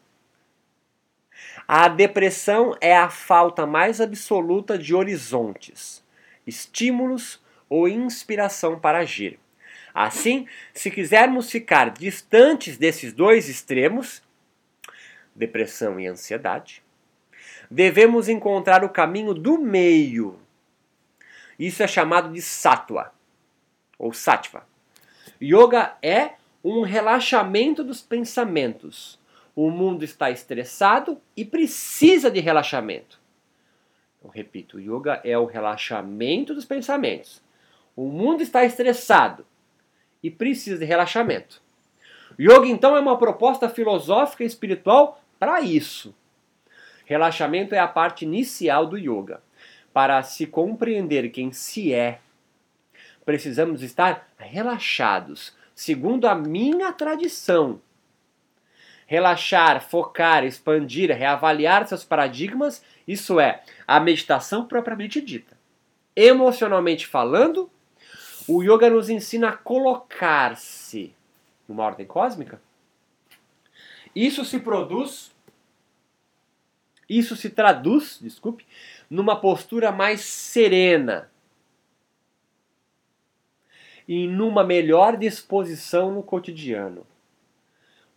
a 1.67 1.88
depressão 1.88 2.75
é 2.79 2.96
a 2.96 3.10
falta 3.10 3.65
mais 3.65 4.00
absoluta 4.00 4.77
de 4.77 4.96
horizontes, 4.96 6.03
estímulos 6.46 7.41
ou 7.70 7.88
inspiração 7.88 8.79
para 8.79 9.00
agir. 9.00 9.38
Assim, 10.00 10.46
se 10.75 10.92
quisermos 10.92 11.50
ficar 11.50 11.89
distantes 11.89 12.77
desses 12.77 13.12
dois 13.12 13.50
extremos, 13.50 14.22
depressão 15.36 16.00
e 16.00 16.06
ansiedade, 16.06 16.84
devemos 17.68 18.30
encontrar 18.30 18.84
o 18.84 18.89
caminho 18.89 19.34
do 19.34 19.58
meio. 19.58 20.39
Isso 21.58 21.82
é 21.82 21.88
chamado 21.88 22.32
de 22.32 22.44
sattva 22.44 23.12
ou 23.98 24.13
sattva. 24.13 24.68
Yoga 25.42 25.98
é 26.04 26.34
um 26.63 26.84
relaxamento 26.84 27.84
dos 27.84 28.00
pensamentos, 28.00 29.20
o 29.56 29.72
mundo 29.72 30.06
está 30.06 30.30
estressado 30.30 31.20
e 31.36 31.44
precisa 31.44 32.30
de 32.30 32.39
relaxamento. 32.39 33.20
Eu 34.24 34.30
repito, 34.30 34.80
yoga 34.80 35.20
é 35.24 35.36
o 35.36 35.46
relaxamento 35.46 36.54
dos 36.54 36.66
pensamentos. 36.66 37.42
O 37.96 38.10
mundo 38.10 38.44
está 38.44 38.63
estressado 38.63 39.44
e 40.21 40.29
precisa 40.29 40.77
de 40.77 40.86
relaxamento. 40.86 41.62
Yoga, 42.39 42.67
então, 42.67 42.95
é 42.95 43.00
uma 43.00 43.17
proposta 43.17 43.69
filosófica 43.69 44.43
e 44.43 44.47
espiritual 44.47 45.21
para 45.39 45.62
isso. 45.62 46.15
Relaxamento 47.05 47.74
é 47.74 47.79
a 47.79 47.88
parte 47.88 48.25
inicial 48.25 48.86
do 48.86 48.97
yoga. 48.97 49.41
Para 49.93 50.21
se 50.21 50.45
compreender 50.45 51.29
quem 51.29 51.51
se 51.51 51.93
é, 51.93 52.19
precisamos 53.25 53.81
estar 53.81 54.29
relaxados, 54.38 55.55
segundo 55.74 56.27
a 56.27 56.36
minha 56.36 56.91
tradição 56.91 57.81
relaxar, 59.07 59.81
focar, 59.81 60.43
expandir, 60.43 61.09
reavaliar 61.17 61.88
seus 61.88 62.03
paradigmas, 62.03 62.83
isso 63.07 63.39
é 63.39 63.63
a 63.88 64.00
meditação 64.00 64.65
propriamente 64.65 65.21
dita. 65.21 65.57
Emocionalmente 66.13 67.07
falando, 67.07 67.71
o 68.48 68.63
yoga 68.63 68.89
nos 68.89 69.10
ensina 69.10 69.50
a 69.50 69.58
colocar-se 69.58 71.13
numa 71.68 71.84
ordem 71.84 72.06
cósmica. 72.06 72.62
Isso 74.16 74.46
se 74.46 74.60
produz, 74.60 75.32
isso 77.10 77.36
se 77.36 77.50
traduz, 77.50 78.18
desculpe, 78.22 78.66
numa 79.10 79.36
postura 79.36 79.92
mais 79.92 80.22
serena 80.22 81.30
e 84.08 84.27
numa 84.27 84.63
melhor 84.63 85.18
disposição 85.18 86.12
no 86.12 86.24
cotidiano 86.24 87.06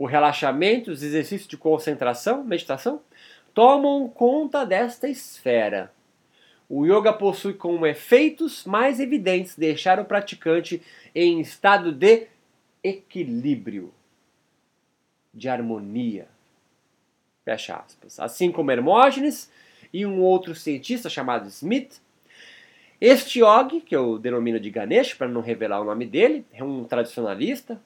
o 0.01 0.07
relaxamento, 0.07 0.91
os 0.91 1.03
exercícios 1.03 1.47
de 1.47 1.59
concentração, 1.59 2.43
meditação, 2.43 3.03
tomam 3.53 4.09
conta 4.09 4.65
desta 4.65 5.07
esfera. 5.07 5.93
O 6.73 6.87
yoga 6.87 7.13
possui 7.13 7.55
como 7.55 7.85
efeitos 7.85 8.65
mais 8.65 9.01
evidentes 9.01 9.57
deixar 9.57 9.99
o 9.99 10.05
praticante 10.05 10.81
em 11.13 11.41
estado 11.41 11.91
de 11.91 12.29
equilíbrio, 12.81 13.93
de 15.35 15.49
harmonia. 15.49 16.29
Fecha 17.45 17.75
aspas. 17.75 18.21
Assim 18.21 18.53
como 18.53 18.71
Hermógenes 18.71 19.51
e 19.93 20.07
um 20.07 20.21
outro 20.21 20.55
cientista 20.55 21.11
chamado 21.11 21.49
Smith, 21.49 22.01
este 23.01 23.41
yogi, 23.41 23.81
que 23.81 23.97
eu 23.97 24.17
denomino 24.17 24.61
de 24.61 24.71
Ganesh, 24.71 25.15
para 25.15 25.27
não 25.27 25.41
revelar 25.41 25.81
o 25.81 25.85
nome 25.85 26.07
dele, 26.07 26.47
é 26.53 26.63
um 26.63 26.85
tradicionalista, 26.85 27.81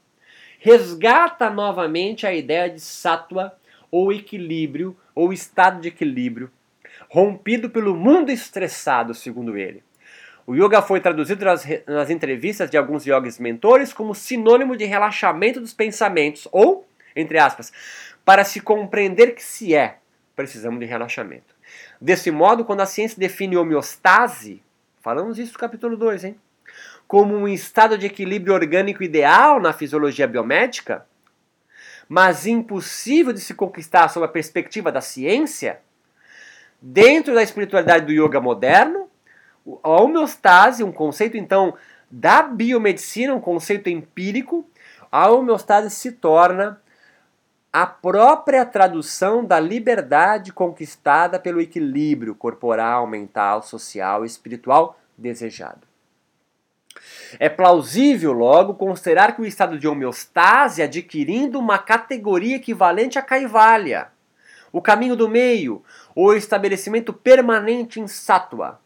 resgata 0.59 1.49
novamente 1.49 2.27
a 2.27 2.35
ideia 2.35 2.69
de 2.69 2.81
sattva 2.81 3.57
ou 3.91 4.13
equilíbrio 4.13 4.95
ou 5.15 5.33
estado 5.33 5.81
de 5.81 5.89
equilíbrio, 5.89 6.51
rompido 7.09 7.71
pelo 7.71 7.95
mundo 7.95 8.31
estressado, 8.31 9.15
segundo 9.15 9.57
ele. 9.57 9.83
O 10.47 10.55
yoga 10.55 10.83
foi 10.83 11.01
traduzido 11.01 11.45
nas, 11.45 11.67
nas 11.87 12.11
entrevistas 12.11 12.69
de 12.69 12.77
alguns 12.77 13.07
yogis 13.07 13.39
mentores 13.39 13.93
como 13.93 14.15
sinônimo 14.15 14.77
de 14.77 14.85
relaxamento 14.85 15.61
dos 15.61 15.73
pensamentos 15.73 16.47
ou, 16.53 16.87
entre 17.17 17.39
aspas, 17.39 17.73
para 18.25 18.45
se 18.45 18.61
compreender 18.61 19.35
que 19.35 19.43
se 19.43 19.75
é, 19.75 19.99
precisamos 20.37 20.81
de 20.81 20.87
relaxamento. 20.87 21.55
Desse 22.01 22.31
modo, 22.31 22.65
quando 22.65 22.81
a 22.81 22.87
ciência 22.87 23.19
define 23.19 23.57
homeostase, 23.57 24.63
falamos 25.01 25.39
isso 25.39 25.53
no 25.53 25.59
capítulo 25.59 25.97
2, 25.97 26.25
hein? 26.25 26.37
como 27.07 27.37
um 27.37 27.47
estado 27.47 27.99
de 27.99 28.07
equilíbrio 28.07 28.55
orgânico 28.55 29.03
ideal 29.03 29.61
na 29.61 29.73
fisiologia 29.73 30.27
biomédica, 30.27 31.07
mas 32.09 32.47
impossível 32.47 33.33
de 33.33 33.41
se 33.41 33.55
conquistar 33.55 34.09
sob 34.09 34.25
a 34.25 34.29
perspectiva 34.29 34.91
da 34.91 35.01
ciência, 35.01 35.81
dentro 36.87 37.35
da 37.35 37.43
espiritualidade 37.43 38.05
do 38.05 38.13
yoga 38.13 38.43
moderno, 38.43 39.09
a 39.83 40.03
homeostase, 40.03 40.85
um 40.85 40.93
conceito 40.93 41.35
então 41.35 41.73
da 42.11 42.43
biomedicina, 42.43 43.35
um 43.35 43.41
conceito 43.41 43.89
empírico, 43.89 44.69
a 45.11 45.31
homeostase 45.31 45.89
se 45.89 46.13
torna 46.13 46.79
a 47.73 47.87
própria 47.87 48.67
tradução 48.67 49.43
da 49.43 49.59
liberdade 49.59 50.53
conquistada 50.53 51.41
pelo 51.41 51.59
equilíbrio 51.59 52.35
corporal, 52.35 53.07
mental, 53.07 53.63
social 53.63 54.23
e 54.23 54.27
espiritual 54.27 55.01
desejado. 55.17 55.89
É 57.41 57.49
plausível, 57.49 58.33
logo, 58.33 58.75
considerar 58.75 59.35
que 59.35 59.41
o 59.41 59.47
estado 59.47 59.79
de 59.79 59.89
homeostase 59.89 60.83
adquirindo 60.83 61.59
uma 61.59 61.79
categoria 61.79 62.57
equivalente 62.57 63.19
à 63.19 63.23
caivalha, 63.23 64.13
o 64.75 64.83
caminho 64.83 65.15
do 65.15 65.29
meio, 65.29 65.85
ou 66.15 66.35
estabelecimento 66.35 67.13
permanente 67.13 68.01
em 68.01 68.07
sátua. 68.07 68.81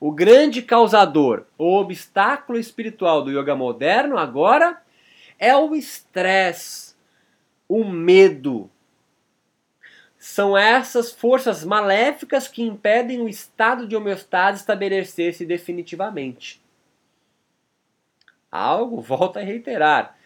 O 0.00 0.10
grande 0.10 0.62
causador, 0.62 1.44
o 1.56 1.76
obstáculo 1.76 2.58
espiritual 2.58 3.22
do 3.22 3.30
yoga 3.30 3.54
moderno 3.54 4.18
agora 4.18 4.82
é 5.38 5.56
o 5.56 5.74
estresse, 5.74 6.94
o 7.68 7.84
medo. 7.84 8.70
São 10.18 10.56
essas 10.56 11.12
forças 11.12 11.64
maléficas 11.64 12.48
que 12.48 12.62
impedem 12.62 13.20
o 13.20 13.28
estado 13.28 13.86
de 13.86 13.94
homeostase 13.94 14.60
estabelecer-se 14.60 15.44
definitivamente 15.44 16.64
algo, 18.54 19.00
volta 19.02 19.40
a 19.40 19.42
reiterar. 19.42 20.16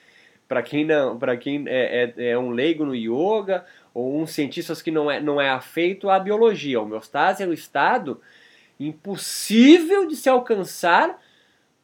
Para 0.46 0.62
quem 0.62 0.84
não, 0.84 1.18
para 1.18 1.36
quem 1.36 1.64
é, 1.66 2.04
é, 2.16 2.30
é, 2.30 2.38
um 2.38 2.50
leigo 2.50 2.84
no 2.84 2.94
yoga 2.94 3.66
ou 3.92 4.20
um 4.20 4.26
cientista 4.26 4.74
que 4.76 4.90
não 4.90 5.10
é, 5.10 5.20
não 5.20 5.40
é 5.40 5.50
afeito 5.50 6.10
à 6.10 6.18
biologia, 6.18 6.78
a 6.78 6.82
homeostase 6.82 7.42
é 7.42 7.46
um 7.46 7.52
estado 7.52 8.20
impossível 8.78 10.06
de 10.06 10.16
se 10.16 10.28
alcançar 10.28 11.20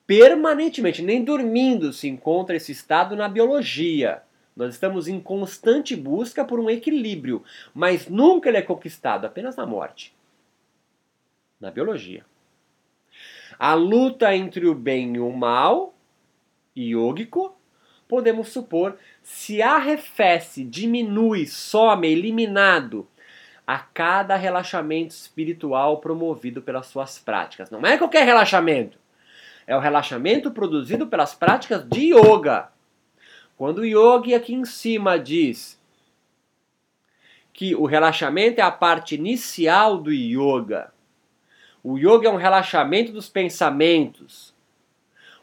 permanentemente, 0.07 1.03
nem 1.03 1.25
dormindo 1.25 1.93
se 1.93 2.09
encontra 2.09 2.57
esse 2.57 2.73
estado 2.73 3.17
na 3.17 3.29
biologia. 3.29 4.23
Nós 4.55 4.75
estamos 4.75 5.09
em 5.09 5.19
constante 5.19 5.97
busca 5.97 6.45
por 6.45 6.61
um 6.61 6.71
equilíbrio, 6.71 7.43
mas 7.75 8.09
nunca 8.09 8.49
ele 8.49 8.59
é 8.59 8.63
conquistado, 8.63 9.25
apenas 9.25 9.57
na 9.57 9.67
morte. 9.67 10.15
Na 11.61 11.71
biologia. 11.71 12.25
A 13.59 13.75
luta 13.75 14.35
entre 14.35 14.67
o 14.67 14.75
bem 14.75 15.17
e 15.17 15.21
o 15.21 15.31
mal 15.31 15.95
iógico, 16.77 17.57
podemos 18.09 18.49
supor 18.49 18.97
se 19.25 19.62
arrefece, 19.62 20.62
diminui, 20.62 21.47
some, 21.47 22.07
eliminado 22.07 23.09
a 23.66 23.78
cada 23.78 24.37
relaxamento 24.37 25.14
espiritual 25.14 25.99
promovido 25.99 26.61
pelas 26.61 26.87
suas 26.87 27.19
práticas. 27.19 27.71
Não 27.71 27.81
é 27.87 27.97
qualquer 27.97 28.26
relaxamento. 28.26 28.99
É 29.66 29.75
o 29.75 29.81
relaxamento 29.81 30.50
produzido 30.50 31.07
pelas 31.07 31.35
práticas 31.35 31.83
de 31.88 32.12
yoga. 32.14 32.69
Quando 33.57 33.78
o 33.78 33.87
yogi 33.87 34.35
aqui 34.35 34.52
em 34.52 34.66
cima 34.66 35.19
diz 35.19 35.81
que 37.50 37.75
o 37.75 37.87
relaxamento 37.87 38.61
é 38.61 38.62
a 38.62 38.71
parte 38.71 39.14
inicial 39.14 39.97
do 39.97 40.12
yoga, 40.12 40.93
o 41.83 41.97
yoga 41.97 42.28
é 42.28 42.31
um 42.31 42.37
relaxamento 42.37 43.11
dos 43.11 43.31
pensamentos. 43.31 44.54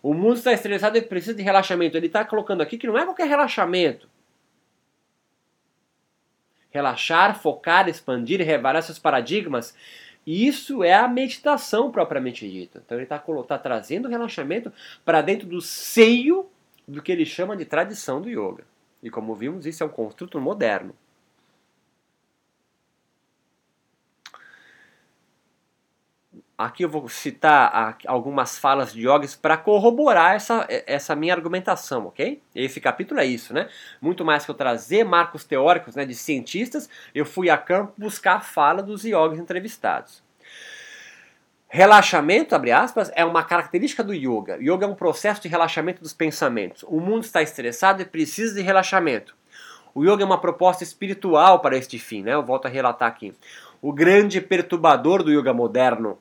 O 0.02 0.14
mundo 0.14 0.38
está 0.38 0.52
estressado 0.52 0.98
e 0.98 1.02
precisa 1.02 1.36
de 1.36 1.44
relaxamento. 1.44 1.96
Ele 1.96 2.08
está 2.08 2.26
colocando 2.26 2.62
aqui 2.62 2.78
que 2.78 2.88
não 2.88 2.98
é 2.98 3.06
qualquer 3.06 3.28
relaxamento. 3.28 4.10
Relaxar, 6.70 7.40
focar, 7.40 7.88
expandir 7.88 8.42
revelar 8.42 8.82
seus 8.82 8.98
paradigmas 8.98 9.76
isso 10.26 10.84
é 10.84 10.94
a 10.94 11.08
meditação 11.08 11.92
propriamente 11.92 12.50
dita. 12.50 12.82
Então 12.86 12.98
ele 12.98 13.06
está 13.06 13.20
tá 13.48 13.58
trazendo 13.58 14.06
o 14.08 14.12
relaxamento 14.12 14.72
para 15.04 15.22
dentro 15.22 15.48
do 15.48 15.62
seio 15.62 16.48
do 16.88 17.02
que 17.02 17.12
ele 17.12 17.26
chama 17.26 17.58
de 17.58 17.66
tradição 17.66 18.22
do 18.22 18.30
yoga. 18.30 18.64
E 19.02 19.10
como 19.10 19.34
vimos, 19.34 19.66
isso 19.66 19.84
é 19.84 19.86
um 19.86 19.90
construto 19.90 20.40
moderno. 20.40 20.96
Aqui 26.58 26.84
eu 26.84 26.90
vou 26.90 27.10
citar 27.10 27.98
algumas 28.06 28.60
falas 28.60 28.94
de 28.94 29.08
yogis 29.08 29.36
para 29.36 29.58
corroborar 29.58 30.36
essa, 30.36 30.68
essa 30.70 31.16
minha 31.16 31.34
argumentação, 31.34 32.08
ok? 32.08 32.42
Esse 32.54 32.80
capítulo 32.80 33.20
é 33.20 33.26
isso, 33.26 33.52
né? 33.52 33.68
Muito 34.00 34.24
mais 34.24 34.46
que 34.46 34.52
eu 34.52 34.56
trazer 34.56 35.04
marcos 35.04 35.44
teóricos 35.44 35.96
né, 35.96 36.06
de 36.06 36.14
cientistas, 36.14 36.88
eu 37.16 37.26
fui 37.26 37.50
a 37.50 37.58
campo 37.58 37.94
buscar 37.98 38.36
a 38.36 38.42
fala 38.42 38.84
dos 38.84 39.04
yogis 39.04 39.40
entrevistados. 39.40 40.24
Relaxamento, 41.74 42.54
abre 42.54 42.70
aspas, 42.72 43.10
é 43.16 43.24
uma 43.24 43.46
característica 43.46 44.04
do 44.04 44.14
yoga. 44.14 44.58
Yoga 44.58 44.86
é 44.86 44.90
um 44.90 44.94
processo 44.94 45.42
de 45.42 45.48
relaxamento 45.48 46.02
dos 46.02 46.14
pensamentos. 46.14 46.84
O 46.84 47.00
mundo 47.00 47.24
está 47.24 47.42
estressado 47.42 48.02
e 48.02 48.06
precisa 48.06 48.54
de 48.54 48.62
relaxamento. 48.62 49.34
O 49.96 50.04
yoga 50.04 50.22
é 50.22 50.26
uma 50.26 50.42
proposta 50.42 50.84
espiritual 50.84 51.60
para 51.60 51.78
este 51.78 51.98
fim, 51.98 52.24
né? 52.24 52.34
Eu 52.34 52.44
volto 52.44 52.66
a 52.66 52.70
relatar 52.70 53.08
aqui. 53.08 53.34
O 53.82 53.94
grande 53.94 54.42
perturbador 54.42 55.24
do 55.24 55.32
yoga 55.32 55.54
moderno 55.54 56.20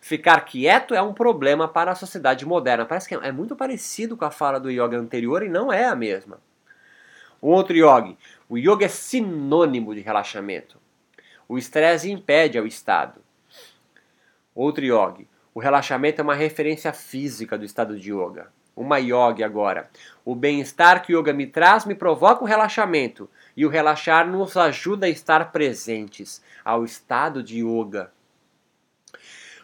Ficar 0.00 0.40
quieto 0.40 0.94
é 0.94 1.02
um 1.02 1.12
problema 1.12 1.68
para 1.68 1.92
a 1.92 1.94
sociedade 1.94 2.46
moderna. 2.46 2.86
Parece 2.86 3.06
que 3.06 3.14
é 3.14 3.30
muito 3.30 3.54
parecido 3.54 4.16
com 4.16 4.24
a 4.24 4.30
fala 4.30 4.58
do 4.58 4.70
yoga 4.70 4.96
anterior 4.96 5.42
e 5.42 5.48
não 5.48 5.70
é 5.70 5.84
a 5.84 5.94
mesma. 5.94 6.40
Um 7.42 7.48
outro 7.48 7.76
yoga. 7.76 8.16
O 8.48 8.56
yoga 8.56 8.86
é 8.86 8.88
sinônimo 8.88 9.94
de 9.94 10.00
relaxamento. 10.00 10.78
O 11.46 11.58
estresse 11.58 12.10
impede 12.10 12.58
ao 12.58 12.66
estado. 12.66 13.20
Outro 14.54 14.84
yoga. 14.84 15.24
O 15.54 15.60
relaxamento 15.60 16.20
é 16.20 16.24
uma 16.24 16.34
referência 16.34 16.92
física 16.92 17.58
do 17.58 17.64
estado 17.64 17.98
de 17.98 18.10
yoga. 18.10 18.50
Uma 18.74 18.98
yoga 18.98 19.44
agora. 19.44 19.90
O 20.24 20.34
bem-estar 20.34 21.02
que 21.02 21.14
o 21.14 21.20
yoga 21.20 21.32
me 21.32 21.46
traz 21.46 21.84
me 21.84 21.94
provoca 21.94 22.42
o 22.42 22.46
relaxamento. 22.46 23.28
E 23.56 23.66
o 23.66 23.68
relaxar 23.68 24.26
nos 24.26 24.56
ajuda 24.56 25.06
a 25.06 25.10
estar 25.10 25.52
presentes 25.52 26.42
ao 26.64 26.84
estado 26.84 27.42
de 27.42 27.64
yoga. 27.64 28.10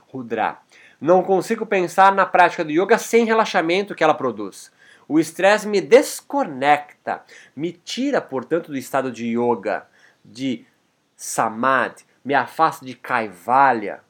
Rudra. 0.08 0.58
Não 1.00 1.22
consigo 1.22 1.66
pensar 1.66 2.14
na 2.14 2.24
prática 2.24 2.64
do 2.64 2.70
yoga 2.70 2.98
sem 2.98 3.24
relaxamento 3.24 3.94
que 3.94 4.02
ela 4.02 4.14
produz. 4.14 4.72
O 5.08 5.20
estresse 5.20 5.68
me 5.68 5.80
desconecta, 5.80 7.22
me 7.54 7.72
tira, 7.72 8.20
portanto, 8.20 8.68
do 8.68 8.76
estado 8.76 9.12
de 9.12 9.26
yoga, 9.26 9.86
de 10.24 10.66
samadhi, 11.14 12.04
me 12.24 12.34
afasta 12.34 12.84
de 12.84 12.94
kaivalya 12.94 14.00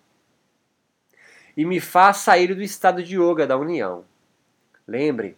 e 1.57 1.65
me 1.65 1.81
faz 1.81 2.19
sair 2.19 2.55
do 2.55 2.63
estado 2.63 3.03
de 3.03 3.17
yoga 3.17 3.47
da 3.47 3.57
união. 3.57 4.05
Lembre, 4.87 5.37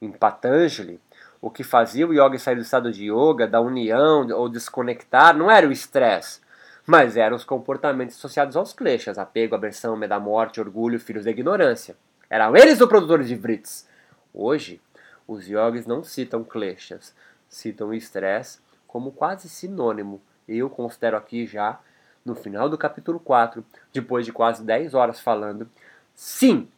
em 0.00 0.10
Patanjali, 0.10 1.00
o 1.40 1.50
que 1.50 1.62
fazia 1.62 2.06
o 2.06 2.12
yoga 2.12 2.38
sair 2.38 2.56
do 2.56 2.62
estado 2.62 2.92
de 2.92 3.10
yoga, 3.10 3.46
da 3.46 3.60
união 3.60 4.28
ou 4.30 4.48
desconectar, 4.48 5.36
não 5.36 5.50
era 5.50 5.66
o 5.66 5.72
estresse, 5.72 6.40
mas 6.86 7.16
eram 7.16 7.36
os 7.36 7.44
comportamentos 7.44 8.16
associados 8.16 8.56
aos 8.56 8.72
kleshas, 8.72 9.18
apego, 9.18 9.54
aversão, 9.54 9.96
medo 9.96 10.10
da 10.10 10.20
morte, 10.20 10.60
orgulho, 10.60 10.98
filhos 10.98 11.24
da 11.24 11.30
ignorância. 11.30 11.96
Eram 12.28 12.56
eles 12.56 12.80
os 12.80 12.88
produtores 12.88 13.28
de 13.28 13.34
vrits. 13.34 13.88
Hoje, 14.34 14.80
os 15.26 15.46
yogis 15.46 15.86
não 15.86 16.02
citam 16.02 16.42
kleshas, 16.42 17.14
citam 17.48 17.94
estresse 17.94 18.58
como 18.86 19.12
quase 19.12 19.48
sinônimo. 19.48 20.20
Eu 20.48 20.68
considero 20.68 21.16
aqui 21.16 21.46
já, 21.46 21.80
no 22.24 22.34
final 22.34 22.68
do 22.68 22.76
capítulo 22.76 23.20
4, 23.20 23.64
depois 23.92 24.26
de 24.26 24.32
quase 24.32 24.64
10 24.64 24.94
horas 24.94 25.20
falando, 25.20 25.70
sim, 26.14 26.68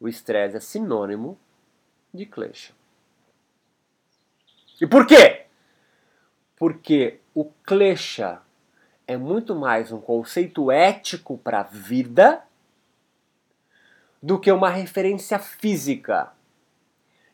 o 0.00 0.08
estresse 0.08 0.56
é 0.56 0.60
sinônimo 0.60 1.38
de 2.12 2.26
klesha. 2.26 2.72
E 4.80 4.86
por 4.86 5.06
quê? 5.06 5.46
Porque 6.56 7.20
o 7.34 7.44
klesha 7.62 8.40
é 9.06 9.16
muito 9.16 9.54
mais 9.54 9.92
um 9.92 10.00
conceito 10.00 10.70
ético 10.70 11.36
para 11.38 11.60
a 11.60 11.64
vida 11.64 12.42
do 14.22 14.38
que 14.38 14.52
uma 14.52 14.70
referência 14.70 15.38
física. 15.38 16.32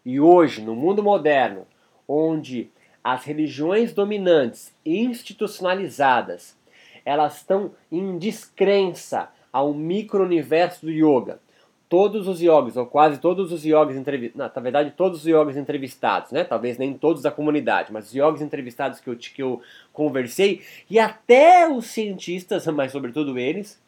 E 0.05 0.19
hoje, 0.19 0.63
no 0.63 0.75
mundo 0.75 1.03
moderno, 1.03 1.67
onde 2.07 2.71
as 3.05 3.25
religiões 3.25 3.93
dominantes 3.93 4.73
institucionalizadas, 4.85 6.57
elas 7.05 7.37
estão 7.37 7.73
em 7.93 8.19
descrença 8.19 9.31
ao 9.53 9.75
micro-universo 9.75 10.87
do 10.87 10.91
yoga 10.91 11.41
todos 11.89 12.29
os 12.29 12.41
yogis, 12.41 12.77
ou 12.77 12.87
quase 12.87 13.19
todos 13.19 13.51
os 13.51 13.65
yogis 13.65 13.97
entrevistados, 13.97 14.55
na 14.55 14.63
verdade 14.63 14.93
todos 14.97 15.21
os 15.21 15.27
yogis 15.27 15.57
entrevistados, 15.57 16.33
né? 16.33 16.45
Talvez 16.45 16.77
nem 16.77 16.95
todos 16.95 17.23
da 17.23 17.31
comunidade, 17.31 17.93
mas 17.93 18.07
os 18.07 18.15
yogis 18.15 18.43
entrevistados 18.43 19.01
que 19.01 19.09
eu, 19.09 19.17
que 19.17 19.43
eu 19.43 19.63
conversei, 19.93 20.63
e 20.91 20.99
até 20.99 21.69
os 21.69 21.87
cientistas, 21.87 22.67
mas 22.73 22.93
sobretudo 22.93 23.39
eles, 23.39 23.81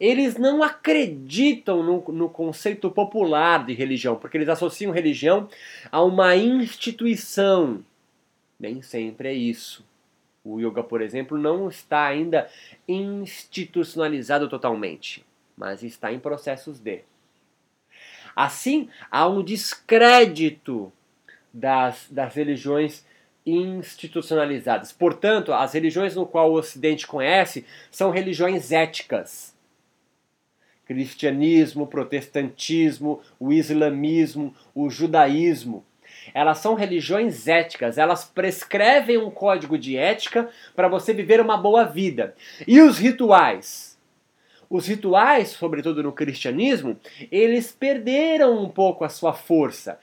eles 0.00 0.36
não 0.36 0.62
acreditam 0.62 1.82
no, 1.82 2.04
no 2.12 2.28
conceito 2.28 2.90
popular 2.90 3.64
de 3.66 3.74
religião, 3.74 4.16
porque 4.16 4.36
eles 4.36 4.48
associam 4.48 4.92
religião 4.92 5.48
a 5.90 6.02
uma 6.02 6.36
instituição. 6.36 7.84
Nem 8.58 8.82
sempre 8.82 9.28
é 9.28 9.32
isso. 9.32 9.84
O 10.44 10.60
yoga, 10.60 10.82
por 10.82 11.02
exemplo, 11.02 11.36
não 11.36 11.68
está 11.68 12.06
ainda 12.06 12.48
institucionalizado 12.86 14.48
totalmente, 14.48 15.24
mas 15.56 15.82
está 15.82 16.12
em 16.12 16.18
processos 16.18 16.78
de. 16.78 17.02
Assim, 18.38 18.88
há 19.10 19.26
um 19.26 19.42
descrédito 19.42 20.92
das, 21.52 22.06
das 22.08 22.36
religiões 22.36 23.04
institucionalizadas. 23.44 24.92
Portanto, 24.92 25.52
as 25.52 25.72
religiões 25.72 26.14
no 26.14 26.24
qual 26.24 26.52
o 26.52 26.54
Ocidente 26.54 27.04
conhece 27.04 27.66
são 27.90 28.12
religiões 28.12 28.70
éticas. 28.70 29.52
Cristianismo, 30.84 31.88
protestantismo, 31.88 33.20
o 33.40 33.52
islamismo, 33.52 34.54
o 34.72 34.88
judaísmo. 34.88 35.84
Elas 36.32 36.58
são 36.58 36.74
religiões 36.74 37.48
éticas, 37.48 37.98
elas 37.98 38.24
prescrevem 38.24 39.18
um 39.18 39.32
código 39.32 39.76
de 39.76 39.96
ética 39.96 40.48
para 40.76 40.86
você 40.86 41.12
viver 41.12 41.40
uma 41.40 41.56
boa 41.56 41.82
vida. 41.82 42.36
E 42.68 42.80
os 42.80 42.98
rituais? 42.98 43.87
Os 44.70 44.86
rituais, 44.86 45.48
sobretudo 45.48 46.02
no 46.02 46.12
cristianismo, 46.12 46.98
eles 47.32 47.72
perderam 47.72 48.62
um 48.62 48.68
pouco 48.68 49.04
a 49.04 49.08
sua 49.08 49.32
força 49.32 49.98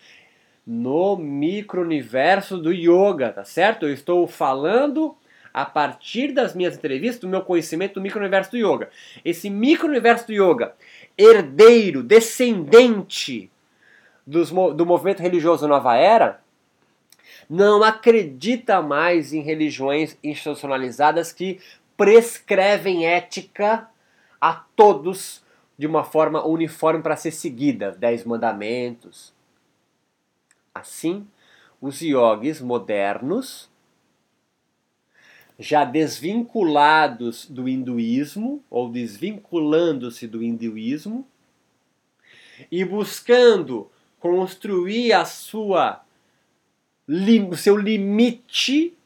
no 0.66 1.16
micro-universo 1.16 2.58
do 2.58 2.72
yoga, 2.72 3.32
tá 3.32 3.44
certo? 3.44 3.86
Eu 3.86 3.94
estou 3.94 4.28
falando 4.28 5.16
a 5.54 5.64
partir 5.64 6.34
das 6.34 6.56
minhas 6.56 6.76
entrevistas, 6.76 7.20
do 7.20 7.28
meu 7.28 7.42
conhecimento 7.42 7.94
do 7.94 8.02
micro-universo 8.02 8.52
do 8.52 8.58
yoga. 8.58 8.90
Esse 9.24 9.50
micro-universo 9.50 10.28
do 10.28 10.34
yoga, 10.34 10.74
herdeiro, 11.18 12.02
descendente 12.04 13.50
dos, 14.26 14.50
do 14.50 14.86
movimento 14.86 15.22
religioso 15.22 15.68
Nova 15.68 15.96
Era, 15.96 16.42
não 17.50 17.84
acredita 17.84 18.82
mais 18.82 19.32
em 19.32 19.42
religiões 19.42 20.18
institucionalizadas 20.24 21.32
que 21.32 21.60
prescrevem 21.96 23.06
ética 23.06 23.88
a 24.40 24.54
todos 24.54 25.44
de 25.78 25.86
uma 25.86 26.04
forma 26.04 26.46
uniforme 26.46 27.02
para 27.02 27.16
ser 27.16 27.32
seguida, 27.32 27.92
dez 27.92 28.24
mandamentos. 28.24 29.34
Assim, 30.74 31.28
os 31.82 32.02
yogis 32.02 32.62
modernos, 32.62 33.70
já 35.58 35.86
desvinculados 35.86 37.46
do 37.50 37.68
hinduísmo, 37.68 38.64
ou 38.70 38.90
desvinculando-se 38.90 40.28
do 40.28 40.44
hinduísmo, 40.44 41.28
e 42.72 42.84
buscando 42.84 43.90
construir 44.20 45.14
a 45.14 45.26
sua, 45.26 46.04
o 47.08 47.56
seu 47.56 47.78
limite 47.78 48.98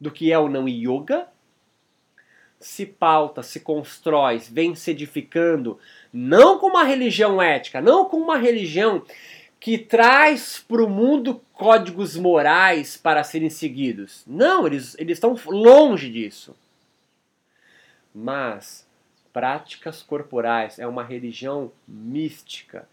do 0.00 0.10
que 0.10 0.32
é 0.32 0.38
o 0.38 0.48
não 0.48 0.68
yoga, 0.68 1.31
se 2.62 2.86
pauta, 2.86 3.42
se 3.42 3.60
constrói, 3.60 4.38
vem 4.50 4.74
se 4.74 4.90
edificando, 4.92 5.78
não 6.12 6.58
com 6.58 6.68
uma 6.68 6.84
religião 6.84 7.42
ética, 7.42 7.80
não 7.80 8.04
com 8.04 8.16
uma 8.16 8.38
religião 8.38 9.04
que 9.58 9.78
traz 9.78 10.64
para 10.66 10.82
o 10.82 10.88
mundo 10.88 11.40
códigos 11.52 12.16
morais 12.16 12.96
para 12.96 13.22
serem 13.22 13.50
seguidos. 13.50 14.24
Não, 14.26 14.66
eles, 14.66 14.96
eles 14.98 15.16
estão 15.16 15.38
longe 15.46 16.10
disso. 16.10 16.56
Mas 18.14 18.88
práticas 19.32 20.02
corporais 20.02 20.78
é 20.78 20.86
uma 20.86 21.04
religião 21.04 21.72
mística 21.86 22.88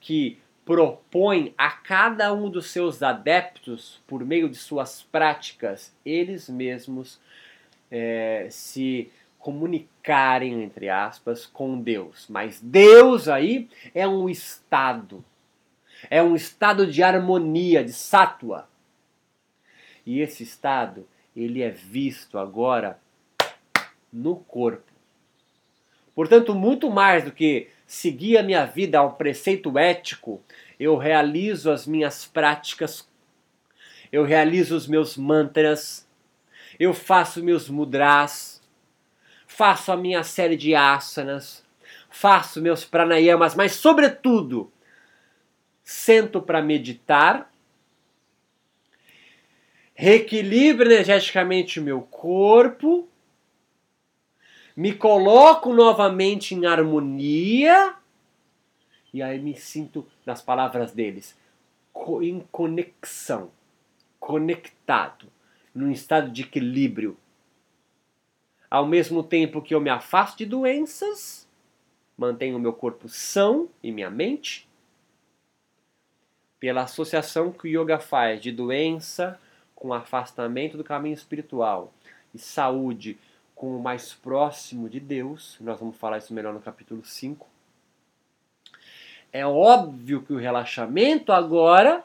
que 0.00 0.38
propõe 0.64 1.54
a 1.58 1.70
cada 1.70 2.32
um 2.32 2.48
dos 2.48 2.70
seus 2.70 3.02
adeptos, 3.02 4.00
por 4.06 4.24
meio 4.24 4.48
de 4.48 4.56
suas 4.56 5.02
práticas, 5.02 5.94
eles 6.04 6.48
mesmos 6.48 7.20
é, 7.96 8.48
se 8.50 9.10
comunicarem, 9.38 10.62
entre 10.62 10.88
aspas, 10.88 11.46
com 11.46 11.80
Deus. 11.80 12.26
Mas 12.28 12.60
Deus 12.60 13.28
aí 13.28 13.68
é 13.94 14.08
um 14.08 14.28
estado 14.28 15.24
é 16.10 16.22
um 16.22 16.34
estado 16.34 16.86
de 16.86 17.02
harmonia, 17.02 17.84
de 17.84 17.92
sátua. 17.92 18.68
E 20.04 20.20
esse 20.20 20.42
estado, 20.42 21.06
ele 21.34 21.62
é 21.62 21.70
visto 21.70 22.38
agora 22.38 22.98
no 24.12 24.36
corpo. 24.36 24.92
Portanto, 26.14 26.54
muito 26.54 26.90
mais 26.90 27.24
do 27.24 27.32
que 27.32 27.68
seguir 27.86 28.38
a 28.38 28.42
minha 28.42 28.64
vida 28.64 28.98
ao 28.98 29.14
preceito 29.14 29.76
ético, 29.78 30.40
eu 30.78 30.96
realizo 30.96 31.70
as 31.70 31.86
minhas 31.86 32.24
práticas, 32.24 33.08
eu 34.12 34.24
realizo 34.24 34.76
os 34.76 34.86
meus 34.86 35.16
mantras, 35.16 36.06
eu 36.78 36.92
faço 36.92 37.42
meus 37.42 37.68
mudras, 37.68 38.62
faço 39.46 39.92
a 39.92 39.96
minha 39.96 40.22
série 40.22 40.56
de 40.56 40.74
asanas, 40.74 41.64
faço 42.10 42.60
meus 42.60 42.84
pranayamas, 42.84 43.54
mas 43.54 43.72
sobretudo 43.72 44.72
sento 45.82 46.40
para 46.40 46.62
meditar, 46.62 47.52
reequilibro 49.94 50.90
energeticamente 50.90 51.78
o 51.78 51.82
meu 51.82 52.02
corpo, 52.02 53.08
me 54.76 54.92
coloco 54.92 55.72
novamente 55.72 56.54
em 56.54 56.66
harmonia 56.66 57.94
e 59.14 59.22
aí 59.22 59.38
me 59.38 59.56
sinto, 59.56 60.04
nas 60.26 60.42
palavras 60.42 60.90
deles, 60.90 61.38
em 62.20 62.40
conexão, 62.50 63.52
conectado, 64.18 65.28
num 65.74 65.90
estado 65.90 66.30
de 66.30 66.42
equilíbrio. 66.42 67.16
Ao 68.70 68.86
mesmo 68.86 69.22
tempo 69.22 69.62
que 69.62 69.74
eu 69.74 69.80
me 69.80 69.90
afasto 69.90 70.38
de 70.38 70.46
doenças, 70.46 71.48
mantenho 72.16 72.56
o 72.56 72.60
meu 72.60 72.72
corpo 72.72 73.08
são 73.08 73.68
e 73.82 73.90
minha 73.90 74.10
mente, 74.10 74.68
pela 76.58 76.82
associação 76.82 77.52
que 77.52 77.68
o 77.68 77.82
yoga 77.82 77.98
faz 77.98 78.40
de 78.40 78.50
doença 78.50 79.38
com 79.74 79.92
afastamento 79.92 80.76
do 80.76 80.84
caminho 80.84 81.14
espiritual 81.14 81.92
e 82.32 82.38
saúde 82.38 83.18
com 83.54 83.76
o 83.76 83.82
mais 83.82 84.12
próximo 84.12 84.88
de 84.88 84.98
Deus, 84.98 85.56
nós 85.60 85.78
vamos 85.78 85.96
falar 85.96 86.18
isso 86.18 86.34
melhor 86.34 86.52
no 86.52 86.60
capítulo 86.60 87.04
5. 87.04 87.46
É 89.32 89.46
óbvio 89.46 90.22
que 90.22 90.32
o 90.32 90.38
relaxamento 90.38 91.32
agora, 91.32 92.04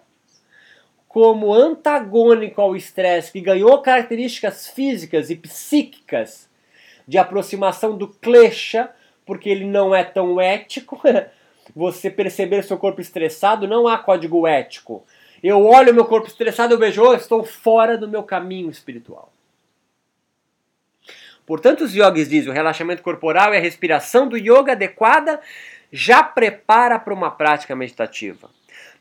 como 1.09 1.51
antagônico 1.51 2.61
ao 2.61 2.75
estresse, 2.75 3.31
que 3.31 3.41
ganhou 3.41 3.81
características 3.81 4.67
físicas 4.67 5.31
e 5.31 5.35
psíquicas 5.35 6.47
de 7.07 7.17
aproximação 7.17 7.97
do 7.97 8.07
klesha, 8.07 8.91
porque 9.25 9.49
ele 9.49 9.65
não 9.65 9.93
é 9.93 10.03
tão 10.03 10.39
ético, 10.39 11.01
você 11.75 12.11
perceber 12.11 12.63
seu 12.63 12.77
corpo 12.77 13.01
estressado, 13.01 13.67
não 13.67 13.87
há 13.87 13.97
código 13.97 14.45
ético. 14.45 15.03
Eu 15.41 15.65
olho 15.65 15.95
meu 15.95 16.05
corpo 16.05 16.27
estressado, 16.27 16.75
eu 16.75 16.77
vejo, 16.77 17.01
oh, 17.01 17.15
estou 17.15 17.43
fora 17.43 17.97
do 17.97 18.07
meu 18.07 18.21
caminho 18.21 18.69
espiritual. 18.69 19.33
Portanto, 21.43 21.85
os 21.85 21.95
yogis 21.95 22.29
dizem, 22.29 22.51
o 22.51 22.53
relaxamento 22.53 23.01
corporal 23.01 23.51
e 23.51 23.57
a 23.57 23.61
respiração 23.61 24.27
do 24.27 24.37
yoga 24.37 24.73
adequada 24.73 25.41
já 25.91 26.21
prepara 26.21 26.99
para 26.99 27.13
uma 27.15 27.31
prática 27.31 27.75
meditativa. 27.75 28.51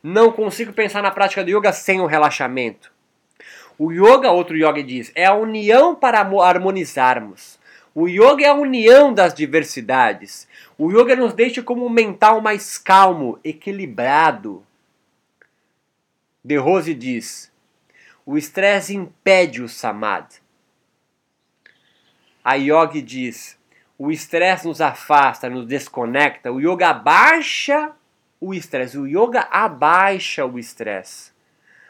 Não 0.02 0.32
consigo 0.32 0.72
pensar 0.72 1.02
na 1.02 1.10
prática 1.10 1.42
do 1.42 1.50
yoga 1.50 1.72
sem 1.72 2.00
o 2.00 2.06
relaxamento. 2.06 2.92
O 3.78 3.92
yoga, 3.92 4.30
outro 4.30 4.56
yoga 4.56 4.82
diz, 4.82 5.12
é 5.14 5.24
a 5.24 5.34
união 5.34 5.94
para 5.94 6.20
harmonizarmos. 6.20 7.58
O 7.94 8.08
yoga 8.08 8.44
é 8.44 8.48
a 8.48 8.54
união 8.54 9.12
das 9.12 9.34
diversidades. 9.34 10.46
O 10.76 10.90
yoga 10.90 11.16
nos 11.16 11.32
deixa 11.32 11.62
como 11.62 11.86
um 11.86 11.90
mental 11.90 12.40
mais 12.40 12.78
calmo, 12.78 13.38
equilibrado. 13.42 14.64
De 16.44 16.56
Rose 16.56 16.94
diz: 16.94 17.52
o 18.24 18.36
estresse 18.36 18.94
impede 18.94 19.62
o 19.62 19.68
samadhi. 19.68 20.36
A 22.44 22.54
yogi 22.54 23.02
diz: 23.02 23.58
o 23.98 24.10
estresse 24.10 24.66
nos 24.66 24.80
afasta, 24.80 25.48
nos 25.48 25.66
desconecta. 25.66 26.52
O 26.52 26.60
yoga 26.60 26.90
abaixa 26.90 27.92
o 28.40 28.54
estresse. 28.54 28.98
O 28.98 29.06
yoga 29.06 29.48
abaixa 29.50 30.44
o 30.44 30.58
estresse. 30.58 31.32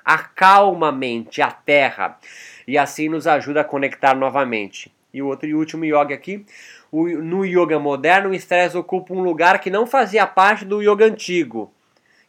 Acalma 0.04 0.88
a 0.88 0.92
mente, 0.92 1.42
a 1.42 1.50
terra. 1.50 2.18
E 2.66 2.78
assim 2.78 3.08
nos 3.08 3.26
ajuda 3.26 3.60
a 3.60 3.64
conectar 3.64 4.14
novamente. 4.14 4.92
E 5.12 5.22
o 5.22 5.26
outro 5.26 5.48
e 5.48 5.54
último 5.54 5.84
yoga 5.84 6.14
aqui 6.14 6.44
o, 6.90 7.06
no 7.06 7.44
yoga 7.44 7.78
moderno, 7.78 8.30
o 8.30 8.34
estresse 8.34 8.76
ocupa 8.76 9.12
um 9.12 9.20
lugar 9.20 9.60
que 9.60 9.70
não 9.70 9.86
fazia 9.86 10.26
parte 10.26 10.64
do 10.64 10.82
yoga 10.82 11.04
antigo, 11.04 11.72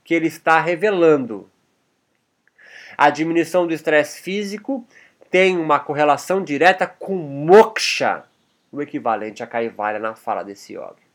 que 0.04 0.14
ele 0.14 0.28
está 0.28 0.60
revelando. 0.60 1.50
A 2.98 3.10
diminuição 3.10 3.66
do 3.66 3.74
estresse 3.74 4.22
físico 4.22 4.86
tem 5.32 5.58
uma 5.58 5.80
correlação 5.80 6.44
direta 6.44 6.86
com 6.86 7.16
moksha, 7.16 8.24
o 8.72 8.82
equivalente 8.82 9.42
a 9.42 9.48
Kaivalya 9.48 10.00
na 10.00 10.16
fala 10.16 10.44
desse 10.44 10.74
yoga. 10.74 11.09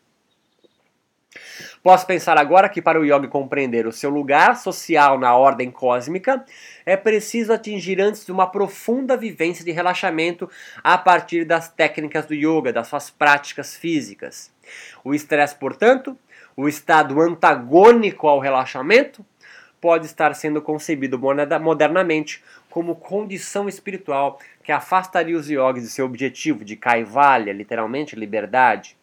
Posso 1.82 2.06
pensar 2.06 2.38
agora 2.38 2.68
que 2.68 2.80
para 2.80 2.98
o 2.98 3.04
yogi 3.04 3.28
compreender 3.28 3.86
o 3.86 3.92
seu 3.92 4.10
lugar 4.10 4.56
social 4.56 5.18
na 5.18 5.36
ordem 5.36 5.70
cósmica, 5.70 6.44
é 6.86 6.96
preciso 6.96 7.52
atingir 7.52 8.00
antes 8.00 8.28
uma 8.28 8.46
profunda 8.46 9.16
vivência 9.16 9.64
de 9.64 9.70
relaxamento 9.70 10.48
a 10.82 10.96
partir 10.96 11.44
das 11.44 11.68
técnicas 11.68 12.26
do 12.26 12.34
yoga, 12.34 12.72
das 12.72 12.88
suas 12.88 13.10
práticas 13.10 13.76
físicas. 13.76 14.52
O 15.04 15.14
estresse, 15.14 15.54
portanto, 15.56 16.16
o 16.56 16.68
estado 16.68 17.20
antagônico 17.20 18.28
ao 18.28 18.38
relaxamento, 18.38 19.24
pode 19.84 20.06
estar 20.06 20.34
sendo 20.34 20.62
concebido 20.62 21.20
modernamente 21.60 22.42
como 22.70 22.96
condição 22.96 23.68
espiritual 23.68 24.40
que 24.62 24.72
afastaria 24.72 25.36
os 25.36 25.50
yogis 25.50 25.82
de 25.82 25.90
seu 25.90 26.06
objetivo 26.06 26.64
de 26.64 26.74
kaivalya, 26.74 27.52
literalmente 27.52 28.16
liberdade. 28.16 28.96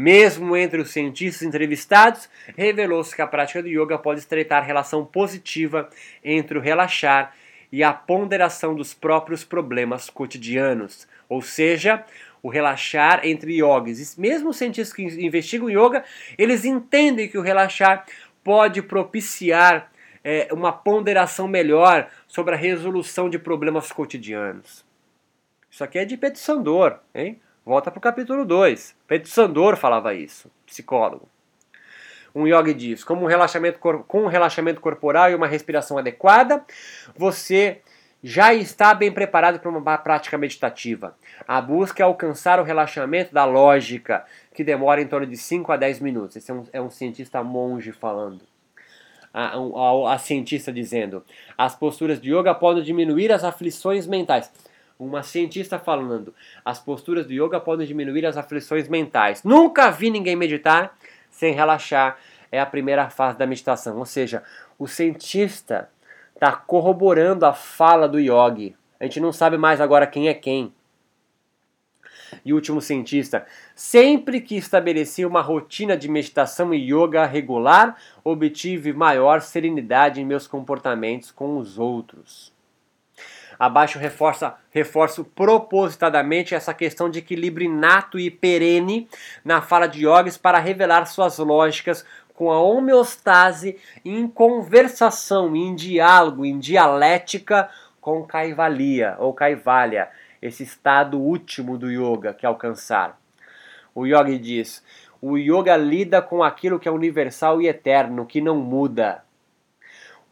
Mesmo 0.00 0.56
entre 0.56 0.80
os 0.80 0.92
cientistas 0.92 1.46
entrevistados, 1.46 2.26
revelou-se 2.56 3.14
que 3.14 3.20
a 3.20 3.26
prática 3.26 3.62
do 3.62 3.68
yoga 3.68 3.98
pode 3.98 4.20
estreitar 4.20 4.64
relação 4.64 5.04
positiva 5.04 5.90
entre 6.24 6.56
o 6.56 6.60
relaxar 6.60 7.34
e 7.70 7.84
a 7.84 7.92
ponderação 7.92 8.74
dos 8.74 8.94
próprios 8.94 9.44
problemas 9.44 10.08
cotidianos, 10.08 11.06
ou 11.28 11.42
seja, 11.42 12.02
o 12.42 12.48
relaxar 12.48 13.26
entre 13.26 13.58
yogis. 13.58 14.16
Mesmo 14.16 14.48
os 14.48 14.56
cientistas 14.56 14.96
que 14.96 15.02
investigam 15.02 15.68
yoga, 15.68 16.02
eles 16.38 16.64
entendem 16.64 17.28
que 17.28 17.36
o 17.36 17.42
relaxar 17.42 18.06
pode 18.42 18.80
propiciar 18.80 19.92
é, 20.24 20.48
uma 20.50 20.72
ponderação 20.72 21.46
melhor 21.46 22.08
sobre 22.26 22.54
a 22.54 22.58
resolução 22.58 23.28
de 23.28 23.38
problemas 23.38 23.92
cotidianos. 23.92 24.82
Isso 25.70 25.84
aqui 25.84 25.98
é 25.98 26.06
de 26.06 26.16
Pedro 26.16 26.38
Sandor, 26.38 27.00
hein? 27.14 27.38
Volta 27.64 27.90
para 27.90 27.98
o 27.98 28.00
capítulo 28.00 28.44
2. 28.44 28.96
Pedro 29.06 29.28
Sandor 29.28 29.76
falava 29.76 30.14
isso, 30.14 30.50
psicólogo. 30.66 31.28
Um 32.34 32.46
yogi 32.46 32.72
diz: 32.72 33.04
como 33.04 33.22
um 33.22 33.26
relaxamento, 33.26 33.78
com 33.78 34.22
um 34.22 34.26
relaxamento 34.26 34.80
corporal 34.80 35.30
e 35.30 35.34
uma 35.34 35.46
respiração 35.46 35.98
adequada, 35.98 36.64
você 37.16 37.80
já 38.22 38.54
está 38.54 38.94
bem 38.94 39.10
preparado 39.10 39.58
para 39.58 39.70
uma 39.70 39.98
prática 39.98 40.38
meditativa. 40.38 41.16
A 41.46 41.60
busca 41.60 42.02
é 42.02 42.04
alcançar 42.04 42.60
o 42.60 42.64
relaxamento 42.64 43.32
da 43.34 43.44
lógica, 43.44 44.24
que 44.54 44.64
demora 44.64 45.00
em 45.00 45.06
torno 45.06 45.26
de 45.26 45.36
5 45.36 45.72
a 45.72 45.76
10 45.76 46.00
minutos. 46.00 46.36
Esse 46.36 46.50
é 46.50 46.54
um, 46.54 46.64
é 46.72 46.80
um 46.80 46.90
cientista 46.90 47.42
monge 47.42 47.92
falando. 47.92 48.40
A, 49.32 49.56
a, 49.56 50.14
a, 50.14 50.18
cientista 50.18 50.72
dizendo: 50.72 51.24
as 51.58 51.74
posturas 51.74 52.20
de 52.20 52.34
yoga 52.34 52.54
podem 52.54 52.82
diminuir 52.82 53.32
as 53.32 53.44
aflições 53.44 54.06
mentais 54.06 54.50
uma 55.06 55.22
cientista 55.22 55.78
falando, 55.78 56.34
as 56.64 56.78
posturas 56.78 57.26
do 57.26 57.32
yoga 57.32 57.58
podem 57.58 57.86
diminuir 57.86 58.26
as 58.26 58.36
aflições 58.36 58.88
mentais. 58.88 59.42
Nunca 59.42 59.90
vi 59.90 60.10
ninguém 60.10 60.36
meditar 60.36 60.96
sem 61.30 61.54
relaxar. 61.54 62.18
É 62.52 62.60
a 62.60 62.66
primeira 62.66 63.08
fase 63.08 63.38
da 63.38 63.46
meditação. 63.46 63.98
Ou 63.98 64.04
seja, 64.04 64.42
o 64.78 64.86
cientista 64.86 65.88
está 66.34 66.52
corroborando 66.52 67.46
a 67.46 67.52
fala 67.52 68.08
do 68.08 68.18
yogi. 68.18 68.76
A 68.98 69.04
gente 69.04 69.20
não 69.20 69.32
sabe 69.32 69.56
mais 69.56 69.80
agora 69.80 70.06
quem 70.06 70.28
é 70.28 70.34
quem. 70.34 70.72
E 72.44 72.52
último 72.52 72.80
cientista, 72.80 73.46
sempre 73.74 74.40
que 74.40 74.56
estabeleci 74.56 75.24
uma 75.24 75.40
rotina 75.40 75.96
de 75.96 76.08
meditação 76.08 76.72
e 76.72 76.92
yoga 76.92 77.24
regular, 77.26 77.96
obtive 78.22 78.92
maior 78.92 79.40
serenidade 79.40 80.20
em 80.20 80.24
meus 80.24 80.46
comportamentos 80.46 81.30
com 81.30 81.56
os 81.56 81.78
outros. 81.78 82.49
Abaixo 83.60 83.98
reforça, 83.98 84.54
reforço 84.70 85.22
propositadamente 85.22 86.54
essa 86.54 86.72
questão 86.72 87.10
de 87.10 87.18
equilíbrio 87.18 87.66
inato 87.66 88.18
e 88.18 88.30
perene 88.30 89.06
na 89.44 89.60
fala 89.60 89.86
de 89.86 90.06
yogis 90.06 90.38
para 90.38 90.58
revelar 90.58 91.04
suas 91.04 91.36
lógicas 91.36 92.02
com 92.32 92.50
a 92.50 92.58
homeostase 92.58 93.78
em 94.02 94.26
conversação, 94.26 95.54
em 95.54 95.74
diálogo, 95.74 96.46
em 96.46 96.58
dialética 96.58 97.68
com 98.00 98.24
Kaivalya 98.24 99.16
ou 99.18 99.34
Kaivalya, 99.34 100.08
esse 100.40 100.62
estado 100.62 101.18
último 101.18 101.76
do 101.76 101.90
yoga 101.90 102.32
que 102.32 102.46
alcançar. 102.46 103.20
O 103.94 104.06
yogi 104.06 104.38
diz: 104.38 104.82
o 105.20 105.36
yoga 105.36 105.76
lida 105.76 106.22
com 106.22 106.42
aquilo 106.42 106.80
que 106.80 106.88
é 106.88 106.90
universal 106.90 107.60
e 107.60 107.68
eterno, 107.68 108.24
que 108.24 108.40
não 108.40 108.56
muda. 108.56 109.22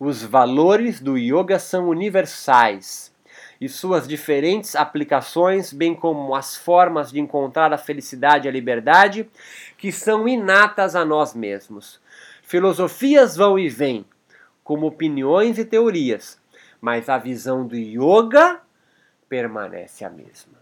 Os 0.01 0.23
valores 0.23 0.99
do 0.99 1.19
yoga 1.19 1.59
são 1.59 1.91
universais 1.91 3.18
e 3.61 3.69
suas 3.69 4.07
diferentes 4.07 4.77
aplicações, 4.77 5.73
bem 5.73 5.95
como 5.95 6.35
as 6.35 6.57
formas 6.57 7.11
de 7.11 7.21
encontrar 7.21 7.73
a 7.73 7.79
felicidade 7.79 8.47
e 8.47 8.49
a 8.49 8.53
liberdade, 8.53 9.29
que 9.77 9.91
são 9.91 10.29
inatas 10.29 10.95
a 10.95 11.05
nós 11.05 11.35
mesmos. 11.35 12.01
Filosofias 12.43 13.37
vão 13.37 13.59
e 13.59 13.69
vêm, 13.69 14.05
como 14.63 14.87
opiniões 14.87 15.59
e 15.59 15.65
teorias, 15.65 16.41
mas 16.81 17.09
a 17.09 17.19
visão 17.19 17.67
do 17.67 17.77
yoga 17.77 18.61
permanece 19.29 20.05
a 20.05 20.11
mesma. 20.11 20.59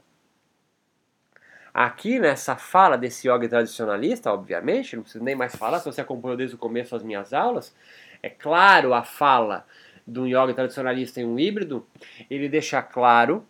Aqui 1.73 2.19
nessa 2.19 2.57
fala 2.57 2.97
desse 2.97 3.29
yoga 3.29 3.47
tradicionalista, 3.47 4.33
obviamente, 4.33 4.97
não 4.97 5.03
preciso 5.03 5.23
nem 5.23 5.35
mais 5.35 5.55
falar, 5.55 5.79
se 5.79 5.85
você 5.85 6.01
acompanhou 6.01 6.35
desde 6.35 6.57
o 6.57 6.59
começo 6.59 6.97
as 6.97 7.03
minhas 7.03 7.35
aulas, 7.35 7.77
é 8.23 8.31
claro 8.31 8.95
a 8.95 9.05
fala 9.05 9.67
do 10.07 10.27
yoga 10.27 10.55
tradicionalista 10.55 11.21
em 11.21 11.25
um 11.25 11.39
híbrido, 11.39 11.87
ele 12.31 12.49
deixa 12.49 12.81
claro 12.81 13.45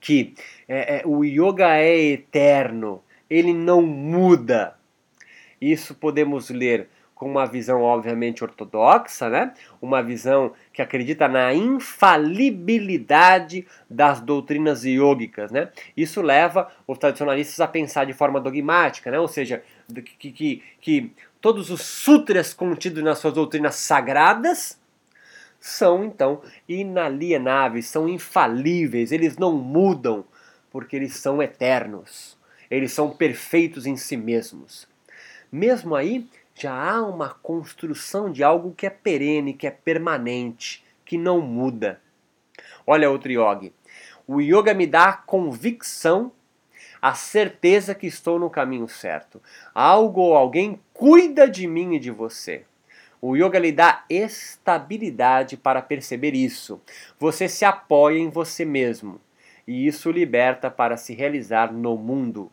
que 0.00 0.34
é, 0.68 0.98
é, 0.98 1.02
o 1.06 1.24
yoga 1.24 1.76
é 1.76 1.96
eterno, 1.96 3.02
ele 3.28 3.52
não 3.52 3.82
muda. 3.82 4.76
Isso 5.60 5.94
podemos 5.94 6.50
ler 6.50 6.88
com 7.22 7.30
uma 7.30 7.46
visão 7.46 7.82
obviamente 7.82 8.42
ortodoxa, 8.42 9.30
né? 9.30 9.54
Uma 9.80 10.02
visão 10.02 10.52
que 10.72 10.82
acredita 10.82 11.28
na 11.28 11.54
infalibilidade 11.54 13.64
das 13.88 14.20
doutrinas 14.20 14.84
yogicas, 14.84 15.52
né? 15.52 15.68
Isso 15.96 16.20
leva 16.20 16.68
os 16.84 16.98
tradicionalistas 16.98 17.60
a 17.60 17.68
pensar 17.68 18.06
de 18.06 18.12
forma 18.12 18.40
dogmática, 18.40 19.08
né? 19.08 19.20
Ou 19.20 19.28
seja, 19.28 19.62
que, 20.18 20.32
que, 20.32 20.64
que 20.80 21.12
todos 21.40 21.70
os 21.70 21.82
sutras 21.82 22.52
contidos 22.52 23.04
nas 23.04 23.18
suas 23.18 23.34
doutrinas 23.34 23.76
sagradas 23.76 24.81
são 25.62 26.02
então 26.02 26.42
inalienáveis, 26.68 27.86
são 27.86 28.08
infalíveis, 28.08 29.12
eles 29.12 29.36
não 29.36 29.52
mudam 29.52 30.24
porque 30.72 30.96
eles 30.96 31.14
são 31.14 31.40
eternos, 31.40 32.36
eles 32.68 32.90
são 32.92 33.10
perfeitos 33.10 33.86
em 33.86 33.96
si 33.96 34.16
mesmos. 34.16 34.88
Mesmo 35.52 35.94
aí, 35.94 36.26
já 36.52 36.72
há 36.74 37.02
uma 37.02 37.28
construção 37.28 38.32
de 38.32 38.42
algo 38.42 38.74
que 38.76 38.86
é 38.86 38.90
perene, 38.90 39.54
que 39.54 39.64
é 39.64 39.70
permanente, 39.70 40.84
que 41.04 41.16
não 41.16 41.40
muda. 41.40 42.00
Olha 42.84 43.08
outro 43.08 43.30
yogi. 43.30 43.72
O 44.26 44.40
yoga 44.40 44.74
me 44.74 44.86
dá 44.86 45.10
a 45.10 45.16
convicção, 45.16 46.32
a 47.00 47.14
certeza 47.14 47.94
que 47.94 48.08
estou 48.08 48.36
no 48.36 48.50
caminho 48.50 48.88
certo. 48.88 49.40
Algo 49.72 50.22
ou 50.22 50.34
alguém 50.34 50.80
cuida 50.92 51.48
de 51.48 51.68
mim 51.68 51.94
e 51.94 52.00
de 52.00 52.10
você. 52.10 52.64
O 53.24 53.36
yoga 53.36 53.56
lhe 53.56 53.70
dá 53.70 54.04
estabilidade 54.10 55.56
para 55.56 55.80
perceber 55.80 56.34
isso. 56.34 56.82
Você 57.20 57.48
se 57.48 57.64
apoia 57.64 58.18
em 58.18 58.28
você 58.28 58.64
mesmo 58.64 59.20
e 59.64 59.86
isso 59.86 60.10
liberta 60.10 60.68
para 60.68 60.96
se 60.96 61.14
realizar 61.14 61.72
no 61.72 61.96
mundo. 61.96 62.50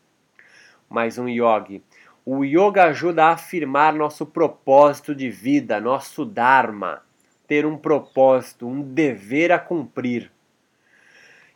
Mais 0.88 1.18
um 1.18 1.28
yogi. 1.28 1.82
O 2.24 2.44
yoga 2.44 2.84
ajuda 2.84 3.26
a 3.26 3.32
afirmar 3.32 3.96
nosso 3.96 4.28
propósito 4.28 5.16
de 5.16 5.28
vida, 5.28 5.82
nosso 5.82 6.24
dharma, 6.24 7.02
ter 7.48 7.66
um 7.66 7.76
propósito, 7.76 8.68
um 8.68 8.80
dever 8.80 9.52
a 9.52 9.58
cumprir. 9.58 10.32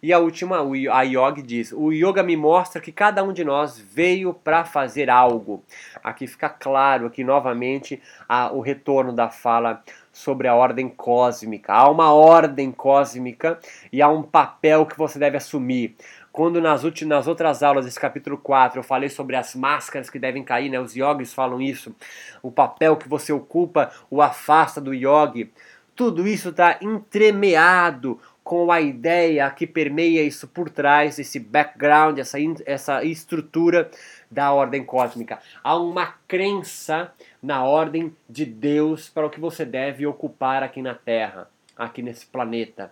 E 0.03 0.11
a 0.11 0.19
última, 0.19 0.57
a 0.91 1.01
Yogi 1.03 1.41
diz: 1.41 1.71
O 1.71 1.89
yoga 1.89 2.21
me 2.21 2.35
mostra 2.35 2.81
que 2.81 2.91
cada 2.91 3.23
um 3.23 3.31
de 3.31 3.45
nós 3.45 3.79
veio 3.79 4.33
para 4.33 4.65
fazer 4.65 5.09
algo. 5.09 5.63
Aqui 6.03 6.27
fica 6.27 6.49
claro, 6.49 7.05
aqui 7.05 7.23
novamente, 7.23 8.01
a, 8.27 8.51
o 8.51 8.59
retorno 8.59 9.13
da 9.13 9.29
fala 9.29 9.81
sobre 10.11 10.49
a 10.49 10.55
ordem 10.55 10.89
cósmica. 10.89 11.71
Há 11.71 11.89
uma 11.89 12.11
ordem 12.11 12.69
cósmica 12.69 13.57
e 13.93 14.01
há 14.01 14.09
um 14.09 14.21
papel 14.21 14.85
que 14.85 14.97
você 14.97 15.17
deve 15.17 15.37
assumir. 15.37 15.95
Quando 16.33 16.59
nas, 16.59 16.83
últimas, 16.83 17.19
nas 17.19 17.27
outras 17.27 17.63
aulas 17.63 17.85
desse 17.85 17.99
capítulo 17.99 18.37
4 18.37 18.79
eu 18.79 18.83
falei 18.83 19.07
sobre 19.07 19.37
as 19.37 19.55
máscaras 19.55 20.09
que 20.09 20.19
devem 20.19 20.43
cair, 20.43 20.69
né? 20.69 20.81
os 20.81 20.97
yogis 20.97 21.33
falam 21.33 21.61
isso, 21.61 21.95
o 22.41 22.51
papel 22.51 22.97
que 22.97 23.07
você 23.07 23.31
ocupa 23.31 23.89
o 24.11 24.21
afasta 24.21 24.81
do 24.81 24.93
yogi. 24.93 25.49
Tudo 25.95 26.27
isso 26.27 26.49
está 26.49 26.79
entremeado 26.81 28.19
com 28.43 28.71
a 28.71 28.81
ideia 28.81 29.49
que 29.49 29.65
permeia 29.65 30.21
isso 30.21 30.47
por 30.47 30.69
trás, 30.69 31.17
esse 31.17 31.39
background, 31.39 32.19
essa, 32.19 32.37
essa 32.65 33.03
estrutura 33.03 33.89
da 34.29 34.51
ordem 34.51 34.83
cósmica. 34.83 35.39
Há 35.63 35.77
uma 35.77 36.15
crença 36.27 37.13
na 37.41 37.63
ordem 37.63 38.13
de 38.29 38.45
Deus 38.45 39.09
para 39.09 39.25
o 39.25 39.29
que 39.29 39.39
você 39.39 39.63
deve 39.63 40.05
ocupar 40.05 40.61
aqui 40.61 40.81
na 40.81 40.93
Terra, 40.93 41.49
aqui 41.77 42.01
nesse 42.01 42.25
planeta. 42.25 42.91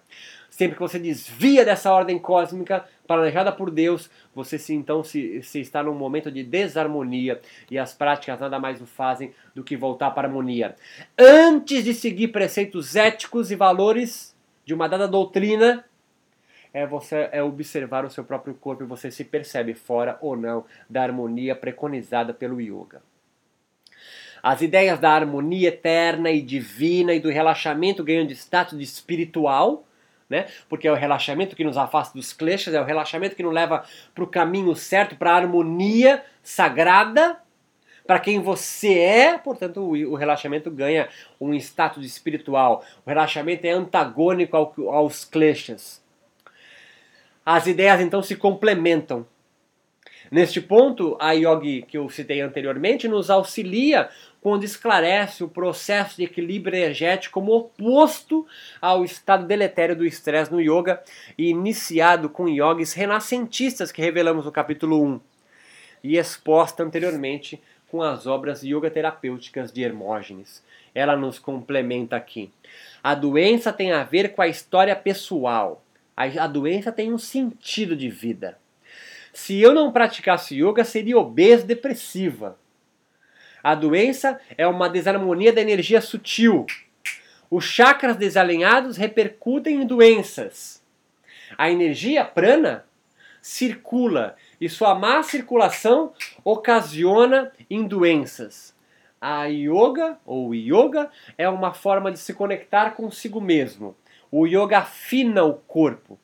Sempre 0.50 0.76
que 0.76 0.82
você 0.82 1.00
desvia 1.00 1.66
dessa 1.66 1.92
ordem 1.92 2.20
cósmica 2.20 2.86
planejada 3.08 3.52
por 3.52 3.72
Deus, 3.72 4.10
você 4.34 4.58
se 4.58 4.74
então 4.74 5.04
se, 5.04 5.42
se 5.44 5.60
está 5.60 5.82
num 5.82 5.94
momento 5.94 6.32
de 6.32 6.44
desarmonia 6.44 7.42
e 7.70 7.78
as 7.78 7.94
práticas 7.94 8.40
nada 8.40 8.60
mais 8.60 8.82
o 8.82 8.86
fazem 8.86 9.34
do 9.56 9.64
que 9.64 9.76
voltar 9.76 10.12
para 10.12 10.28
a 10.28 10.30
harmonia. 10.30 10.76
Antes 11.18 11.84
de 11.84 11.94
seguir 11.94 12.30
preceitos 12.30 12.96
éticos 12.96 13.50
e 13.52 13.56
valores 13.56 14.36
de 14.66 14.74
uma 14.74 14.88
dada 14.88 15.08
doutrina 15.08 15.86
é 16.74 16.86
você 16.86 17.30
é 17.32 17.44
observar 17.44 18.06
o 18.06 18.10
seu 18.10 18.24
próprio 18.24 18.54
corpo 18.54 18.84
e 18.84 18.88
você 18.88 19.12
se 19.12 19.26
percebe 19.26 19.74
fora 19.74 20.18
ou 20.22 20.38
não 20.38 20.66
da 20.90 21.04
harmonia 21.04 21.56
preconizada 21.56 22.34
pelo 22.34 22.62
yoga. 22.62 23.02
As 24.42 24.62
ideias 24.62 25.00
da 25.00 25.12
harmonia 25.12 25.68
eterna 25.68 26.32
e 26.32 26.42
divina 26.42 27.14
e 27.14 27.20
do 27.20 27.30
relaxamento 27.30 28.04
ganham 28.04 28.26
de 28.26 28.34
status 28.34 28.78
de 28.78 28.84
espiritual, 28.84 29.86
né? 30.28 30.48
Porque 30.68 30.88
é 30.88 30.92
o 30.92 30.96
relaxamento 30.96 31.56
que 31.56 31.64
nos 31.64 31.78
afasta 31.78 32.18
dos 32.18 32.34
kleshas, 32.34 32.74
é 32.74 32.82
o 32.82 32.86
relaxamento 32.86 33.36
que 33.36 33.44
nos 33.44 33.54
leva 33.54 33.84
para 34.16 34.24
o 34.24 34.28
caminho 34.28 34.76
certo, 34.76 35.16
para 35.16 35.34
a 35.34 35.36
harmonia 35.36 36.24
sagrada, 36.42 37.38
para 38.06 38.20
quem 38.20 38.40
você 38.40 39.00
é, 39.00 39.38
portanto, 39.38 39.82
o, 39.82 40.16
relaxamento 40.16 40.70
ganha 40.70 41.08
um 41.40 41.54
status 41.54 42.06
espiritual. 42.06 42.84
O 43.06 43.10
relaxamento 43.10 43.66
é 43.66 43.72
antagônico 43.72 44.58
ao, 44.58 44.74
aos 44.90 45.24
kleshas. 45.24 46.02
As 47.46 47.68
ideias 47.68 48.02
então 48.02 48.22
se 48.22 48.36
complementam. 48.36 49.26
Neste 50.32 50.62
ponto, 50.62 51.18
a 51.20 51.34
yogi 51.34 51.82
que 51.82 51.98
eu 51.98 52.10
citei 52.10 52.40
anteriormente 52.40 53.08
nos 53.08 53.30
auxilia 53.30 54.10
quando 54.40 54.64
esclarece 54.64 55.44
o 55.44 55.50
processo 55.50 56.16
de 56.16 56.24
equilíbrio 56.24 56.78
energético 56.78 57.34
como 57.34 57.54
oposto 57.54 58.48
ao 58.82 59.04
estado 59.04 59.46
deletério 59.46 59.96
do 59.96 60.06
estresse 60.06 60.52
no 60.52 60.62
yoga 60.62 61.04
iniciado 61.38 62.30
com 62.30 62.48
yogis 62.48 62.94
renascentistas 62.94 63.92
que 63.92 64.02
revelamos 64.02 64.46
no 64.46 64.52
capítulo 64.52 65.04
1 65.04 65.20
e 66.04 66.18
exposta 66.18 66.82
anteriormente 66.82 67.62
com 67.92 68.02
as 68.02 68.26
obras 68.26 68.64
yoga 68.64 68.90
terapêuticas 68.90 69.70
de 69.70 69.84
Hermógenes. 69.84 70.64
Ela 70.96 71.18
nos 71.18 71.38
complementa 71.38 72.16
aqui. 72.16 72.50
A 73.04 73.14
doença 73.14 73.74
tem 73.74 73.92
a 73.92 74.02
ver 74.02 74.30
com 74.30 74.42
a 74.42 74.48
história 74.48 74.96
pessoal. 74.96 75.84
A, 76.16 76.48
doença 76.48 76.90
tem 76.90 77.12
um 77.12 77.18
sentido 77.18 77.94
de 77.94 78.10
vida. 78.10 78.58
Se 79.34 79.60
eu 79.60 79.74
não 79.74 79.92
praticasse 79.92 80.56
yoga, 80.56 80.86
seria 80.86 81.18
obesa 81.18 81.66
depressiva. 81.66 82.58
A 83.62 83.76
doença 83.76 84.40
é 84.58 84.66
uma 84.66 84.90
desarmonia 84.90 85.52
da 85.52 85.62
energia 85.62 86.00
sutil. 86.00 86.66
Os 87.50 87.66
chakras 87.66 88.16
desalinhados 88.16 88.96
repercutem 88.96 89.82
em 89.82 89.86
doenças. 89.86 90.82
A 91.58 91.70
energia 91.70 92.24
prana 92.24 92.86
circula 93.42 94.38
e 94.62 94.70
sua 94.70 94.94
má 94.94 95.24
circulação 95.24 96.14
ocasiona 96.44 97.52
em 97.68 97.88
doenças. 97.88 98.76
A 99.20 99.46
yoga 99.46 100.20
ou 100.24 100.54
yoga 100.54 101.10
é 101.36 101.50
uma 101.50 101.74
forma 101.74 102.12
de 102.12 102.20
se 102.20 102.32
conectar 102.36 102.92
consigo 102.92 103.42
mesmo. 103.42 103.96
O 104.32 104.46
yoga 104.46 104.78
afina 104.78 105.44
o 105.44 105.56
corpo, 105.56 106.20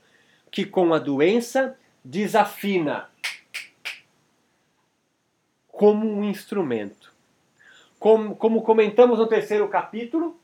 que 0.51 0.63
com 0.65 0.93
a 0.93 0.99
doença 0.99 1.75
desafina. 2.05 3.09
como 5.67 6.07
um 6.07 6.23
instrumento. 6.23 7.13
Como, 7.99 8.35
como 8.35 8.63
comentamos 8.63 9.19
no 9.19 9.27
terceiro 9.27 9.67
capítulo, 9.67 10.39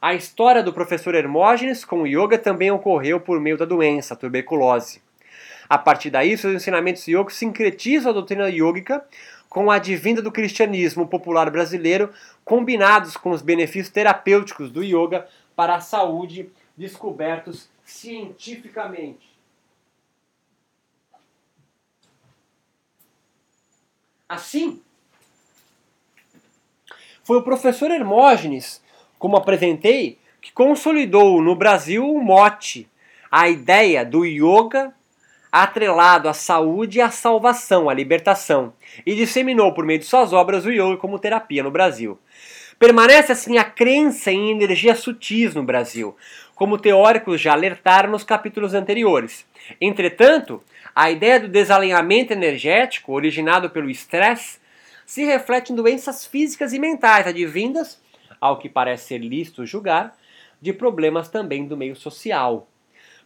a 0.00 0.12
história 0.14 0.60
do 0.60 0.72
professor 0.72 1.14
Hermógenes 1.14 1.84
com 1.84 2.02
o 2.02 2.06
yoga 2.06 2.36
também 2.36 2.72
ocorreu 2.72 3.20
por 3.20 3.40
meio 3.40 3.56
da 3.56 3.64
doença, 3.64 4.14
a 4.14 4.16
tuberculose. 4.16 5.00
A 5.68 5.76
partir 5.76 6.10
daí, 6.10 6.36
seus 6.36 6.54
ensinamentos 6.54 7.06
yoga 7.06 7.30
sincretizam 7.30 8.10
a 8.10 8.14
doutrina 8.14 8.48
yógica 8.48 9.04
com 9.48 9.70
a 9.70 9.76
advinda 9.76 10.22
do 10.22 10.32
cristianismo 10.32 11.06
popular 11.06 11.50
brasileiro, 11.50 12.12
combinados 12.44 13.16
com 13.16 13.30
os 13.30 13.42
benefícios 13.42 13.88
terapêuticos 13.88 14.70
do 14.70 14.82
yoga 14.82 15.26
para 15.56 15.74
a 15.74 15.80
saúde 15.80 16.50
descobertos 16.76 17.68
cientificamente. 17.84 19.28
Assim, 24.28 24.80
foi 27.24 27.38
o 27.38 27.42
professor 27.42 27.90
Hermógenes, 27.90 28.82
como 29.18 29.36
apresentei, 29.36 30.18
que 30.40 30.52
consolidou 30.52 31.42
no 31.42 31.56
Brasil 31.56 32.06
o 32.06 32.22
mote, 32.22 32.88
a 33.30 33.48
ideia 33.48 34.04
do 34.04 34.24
yoga 34.24 34.94
atrelado 35.50 36.28
à 36.28 36.34
saúde 36.34 36.98
e 36.98 37.00
à 37.00 37.10
salvação, 37.10 37.88
à 37.88 37.94
libertação, 37.94 38.72
e 39.04 39.14
disseminou 39.14 39.72
por 39.72 39.84
meio 39.84 39.98
de 39.98 40.04
suas 40.04 40.32
obras 40.32 40.64
o 40.64 40.70
yoga 40.70 40.96
como 40.96 41.18
terapia 41.18 41.62
no 41.62 41.70
Brasil. 41.70 42.18
Permanece 42.78 43.32
assim 43.32 43.58
a 43.58 43.64
crença 43.64 44.30
em 44.30 44.50
energias 44.52 45.00
sutis 45.00 45.54
no 45.54 45.62
Brasil, 45.62 46.16
como 46.54 46.78
teóricos 46.78 47.40
já 47.40 47.52
alertaram 47.52 48.10
nos 48.10 48.24
capítulos 48.24 48.74
anteriores. 48.74 49.46
Entretanto, 49.80 50.62
a 50.94 51.10
ideia 51.10 51.40
do 51.40 51.48
desalinhamento 51.48 52.32
energético, 52.32 53.12
originado 53.12 53.70
pelo 53.70 53.90
estresse, 53.90 54.58
se 55.04 55.24
reflete 55.24 55.72
em 55.72 55.76
doenças 55.76 56.26
físicas 56.26 56.72
e 56.72 56.78
mentais 56.78 57.26
advindas, 57.26 58.00
ao 58.40 58.58
que 58.58 58.68
parece 58.68 59.08
ser 59.08 59.18
lícito 59.18 59.64
julgar, 59.64 60.16
de 60.60 60.72
problemas 60.72 61.28
também 61.28 61.66
do 61.66 61.76
meio 61.76 61.96
social. 61.96 62.68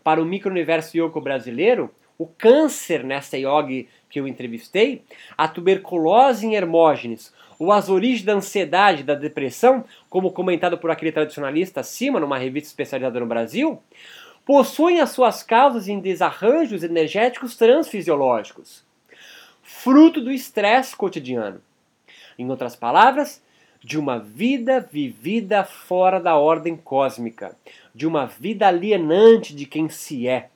Para 0.04 0.20
o 0.20 0.24
micro-universo 0.24 0.96
yoga 0.96 1.20
brasileiro, 1.20 1.90
o 2.22 2.26
câncer 2.38 3.02
nessa 3.02 3.36
yogi 3.36 3.88
que 4.08 4.20
eu 4.20 4.28
entrevistei, 4.28 5.02
a 5.36 5.48
tuberculose 5.48 6.46
em 6.46 6.54
Hermógenes, 6.54 7.32
ou 7.58 7.72
as 7.72 7.88
origens 7.88 8.22
da 8.22 8.34
ansiedade 8.34 9.02
da 9.02 9.14
depressão, 9.14 9.84
como 10.08 10.30
comentado 10.30 10.78
por 10.78 10.90
aquele 10.90 11.10
tradicionalista 11.10 11.80
acima, 11.80 12.20
numa 12.20 12.38
revista 12.38 12.68
especializada 12.68 13.18
no 13.18 13.26
Brasil, 13.26 13.82
possuem 14.44 15.00
as 15.00 15.10
suas 15.10 15.42
causas 15.42 15.88
em 15.88 15.98
desarranjos 15.98 16.84
energéticos 16.84 17.56
transfisiológicos, 17.56 18.84
fruto 19.62 20.20
do 20.20 20.30
estresse 20.30 20.94
cotidiano. 20.94 21.60
Em 22.38 22.48
outras 22.48 22.76
palavras, 22.76 23.42
de 23.82 23.98
uma 23.98 24.18
vida 24.18 24.80
vivida 24.80 25.64
fora 25.64 26.20
da 26.20 26.36
ordem 26.36 26.76
cósmica, 26.76 27.56
de 27.92 28.06
uma 28.06 28.26
vida 28.26 28.68
alienante 28.68 29.54
de 29.54 29.66
quem 29.66 29.88
se 29.88 30.28
é, 30.28 30.50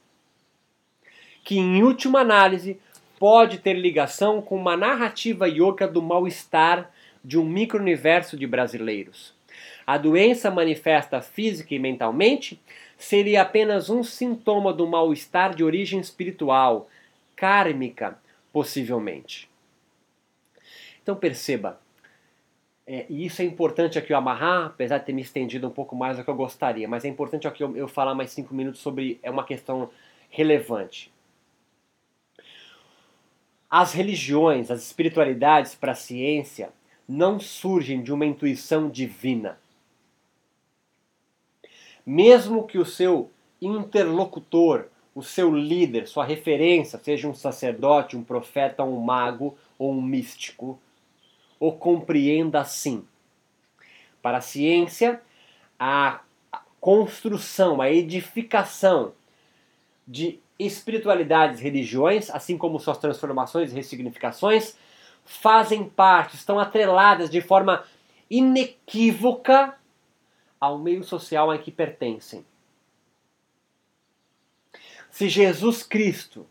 que 1.47 1.57
em 1.57 1.81
última 1.81 2.19
análise 2.19 2.77
pode 3.21 3.59
ter 3.59 3.75
ligação 3.75 4.43
com 4.43 4.57
uma 4.57 4.77
narrativa 4.77 5.49
yoga 5.49 5.87
do 5.87 6.03
mal-estar 6.03 6.91
de 7.25 7.39
um 7.39 7.45
micro-universo 7.45 8.37
de 8.37 8.49
brasileiros. 8.49 9.33
A 9.87 9.97
doença 9.97 10.51
manifesta 10.51 11.23
física 11.23 11.73
e 11.73 11.79
mentalmente 11.79 12.61
seria 12.99 13.43
apenas 13.43 13.89
um 13.89 14.03
sintoma 14.03 14.73
do 14.73 14.89
mal-estar 14.89 15.55
de 15.55 15.63
origem 15.63 16.01
espiritual, 16.01 16.89
kármica, 17.37 18.19
possivelmente. 18.53 19.49
Então 21.01 21.15
perceba, 21.15 21.81
é, 22.85 23.07
e 23.09 23.25
isso 23.25 23.41
é 23.41 23.45
importante 23.45 23.97
aqui 24.01 24.13
eu 24.13 24.17
amarrar, 24.17 24.67
apesar 24.67 24.99
de 24.99 25.05
ter 25.05 25.13
me 25.13 25.23
estendido 25.23 25.69
um 25.69 25.71
pouco 25.71 25.95
mais 25.95 26.17
do 26.17 26.25
que 26.25 26.31
eu 26.31 26.35
gostaria, 26.35 26.89
mas 26.89 27.05
é 27.05 27.09
importante 27.09 27.47
aqui 27.47 27.63
eu, 27.63 27.77
eu 27.77 27.87
falar 27.87 28.17
mais 28.17 28.33
cinco 28.33 28.53
minutos 28.53 28.81
sobre 28.81 29.21
é 29.23 29.31
uma 29.31 29.45
questão 29.45 29.89
relevante. 30.29 31.15
As 33.71 33.93
religiões, 33.93 34.71
as 34.71 34.83
espiritualidades 34.83 35.75
para 35.75 35.93
a 35.93 35.97
ciência 35.97 36.71
não 37.09 37.39
surgem 37.39 38.03
de 38.03 38.13
uma 38.13 38.27
intuição 38.27 38.89
divina. 38.89 39.59
Mesmo 42.05 42.67
que 42.67 42.79
o 42.79 42.85
seu 42.85 43.31
interlocutor, 43.61 44.87
o 45.15 45.23
seu 45.23 45.55
líder, 45.55 46.07
sua 46.07 46.25
referência, 46.25 46.99
seja 46.99 47.29
um 47.29 47.35
sacerdote, 47.35 48.17
um 48.17 48.23
profeta, 48.23 48.85
um 48.85 49.01
mago 49.01 49.57
ou 49.79 49.93
um 49.93 50.03
místico, 50.03 50.79
o 51.59 51.73
compreenda 51.73 52.61
assim. 52.61 53.05
Para 54.23 54.39
a 54.39 54.43
ciência, 54.43 55.21
a 55.79 56.21
construção, 56.81 57.81
a 57.81 57.91
edificação 57.91 59.13
de 60.07 60.39
espiritualidades, 60.59 61.61
religiões, 61.61 62.31
assim 62.31 62.57
como 62.57 62.81
suas 62.81 62.99
transformações 62.99 63.73
e 63.73 63.75
ressignificações, 63.75 64.77
fazem 65.25 65.89
parte, 65.89 66.37
estão 66.37 66.59
atreladas 66.59 67.29
de 67.29 67.41
forma 67.41 67.85
inequívoca 68.31 69.77
ao 70.61 70.79
meio 70.79 71.05
social 71.05 71.51
a 71.51 71.59
que 71.59 71.71
pertencem. 71.71 72.45
Se 75.11 75.29
Jesus 75.29 75.83
Cristo 75.83 76.47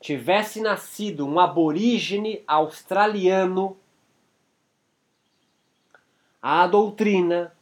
tivesse 0.00 0.60
nascido 0.60 1.26
um 1.26 1.40
aborígene 1.40 2.42
australiano, 2.46 3.76
a 6.40 6.66
doutrina, 6.66 7.54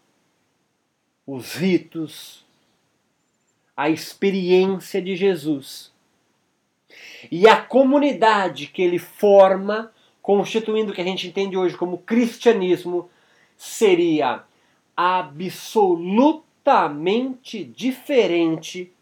os 1.27 1.55
ritos, 1.55 2.45
a 3.83 3.91
experiência 3.91 5.03
de 5.03 5.17
Jesus 5.17 5.91
e 7.33 7.49
a 7.49 7.61
comunidade 7.61 8.69
que 8.69 8.81
ele 8.81 9.01
forma, 9.01 9.93
constituindo 10.21 10.93
o 10.93 10.95
que 10.95 11.01
a 11.01 11.05
gente 11.05 11.27
entende 11.27 11.57
hoje 11.57 11.77
como 11.77 11.99
cristianismo, 11.99 13.11
seria 13.57 14.45
absolutamente 14.97 17.65
diferente 17.65 18.93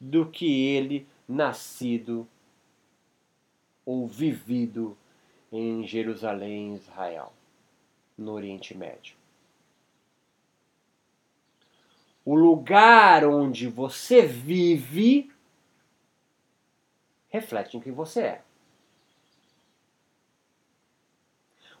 do 0.00 0.26
que 0.26 0.66
ele 0.66 1.06
nascido 1.28 2.26
ou 3.86 4.08
vivido 4.08 4.98
em 5.52 5.86
Jerusalém, 5.86 6.74
Israel, 6.74 7.32
no 8.16 8.32
Oriente 8.32 8.76
Médio. 8.76 9.14
O 12.28 12.34
lugar 12.34 13.24
onde 13.24 13.66
você 13.68 14.26
vive 14.26 15.32
reflete 17.30 17.78
em 17.78 17.80
quem 17.80 17.90
você 17.90 18.20
é. 18.20 18.42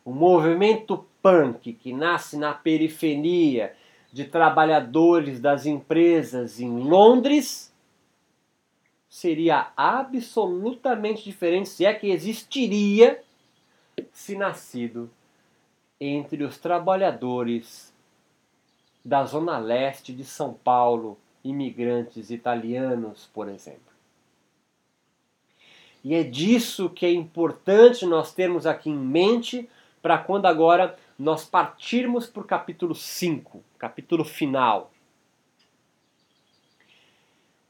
O 0.02 0.10
movimento 0.10 1.06
punk 1.20 1.74
que 1.74 1.92
nasce 1.92 2.38
na 2.38 2.54
periferia 2.54 3.76
de 4.10 4.24
trabalhadores 4.24 5.38
das 5.38 5.66
empresas 5.66 6.58
em 6.58 6.78
Londres 6.78 7.70
seria 9.06 9.70
absolutamente 9.76 11.24
diferente, 11.24 11.68
se 11.68 11.84
é 11.84 11.92
que 11.92 12.10
existiria, 12.10 13.22
se 14.10 14.34
nascido 14.34 15.10
entre 16.00 16.42
os 16.42 16.56
trabalhadores 16.56 17.87
da 19.04 19.24
zona 19.24 19.58
leste 19.58 20.12
de 20.12 20.24
São 20.24 20.52
Paulo, 20.52 21.18
imigrantes 21.42 22.30
italianos, 22.30 23.30
por 23.32 23.48
exemplo. 23.48 23.92
E 26.04 26.14
é 26.14 26.22
disso 26.22 26.90
que 26.90 27.04
é 27.04 27.12
importante 27.12 28.06
nós 28.06 28.32
termos 28.32 28.66
aqui 28.66 28.90
em 28.90 28.96
mente 28.96 29.68
para 30.00 30.18
quando 30.18 30.46
agora 30.46 30.96
nós 31.18 31.44
partirmos 31.44 32.26
para 32.26 32.42
o 32.42 32.46
capítulo 32.46 32.94
5, 32.94 33.62
capítulo 33.78 34.24
final. 34.24 34.90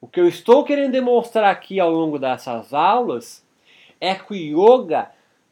O 0.01 0.07
que 0.07 0.21
eu 0.21 0.29
estou 0.29 0.65
querendo 0.65 0.93
demonstrar 0.93 1.51
aqui 1.51 1.81
ao 1.81 1.91
longo 1.91 2.19
dessas 2.19 2.73
aulas 2.73 3.45
é 4.01 4.15
que 4.15 4.33
o 4.33 4.37
yoga 4.37 5.11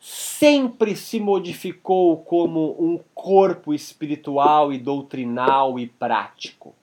sempre 0.09 0.95
se 0.95 1.19
modificou 1.19 2.19
como 2.19 2.77
um 2.79 3.01
corpo 3.13 3.75
espiritual 3.75 4.73
e 4.73 4.79
doutrinal 4.79 5.81
e 5.81 5.89
prático. 5.89 6.77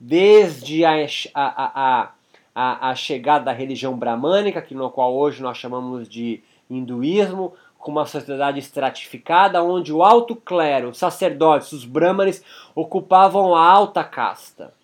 Desde 0.00 0.84
a, 0.84 0.96
a, 1.32 2.12
a, 2.52 2.90
a, 2.90 2.94
chegada 2.96 3.44
da 3.44 3.52
religião 3.52 3.96
bramânica, 3.96 4.60
que 4.60 4.74
no 4.74 4.90
qual 4.90 5.14
hoje 5.14 5.40
nós 5.40 5.56
chamamos 5.58 6.08
de 6.08 6.42
hinduísmo, 6.68 7.52
com 7.78 7.92
uma 7.92 8.04
sociedade 8.04 8.58
estratificada, 8.58 9.62
onde 9.62 9.92
o 9.92 10.02
alto 10.02 10.34
clero, 10.34 10.88
os 10.88 10.98
sacerdotes, 10.98 11.70
os 11.70 11.84
brahmanes, 11.84 12.44
ocupavam 12.74 13.54
a 13.54 13.64
alta 13.64 14.02
casta. 14.02 14.74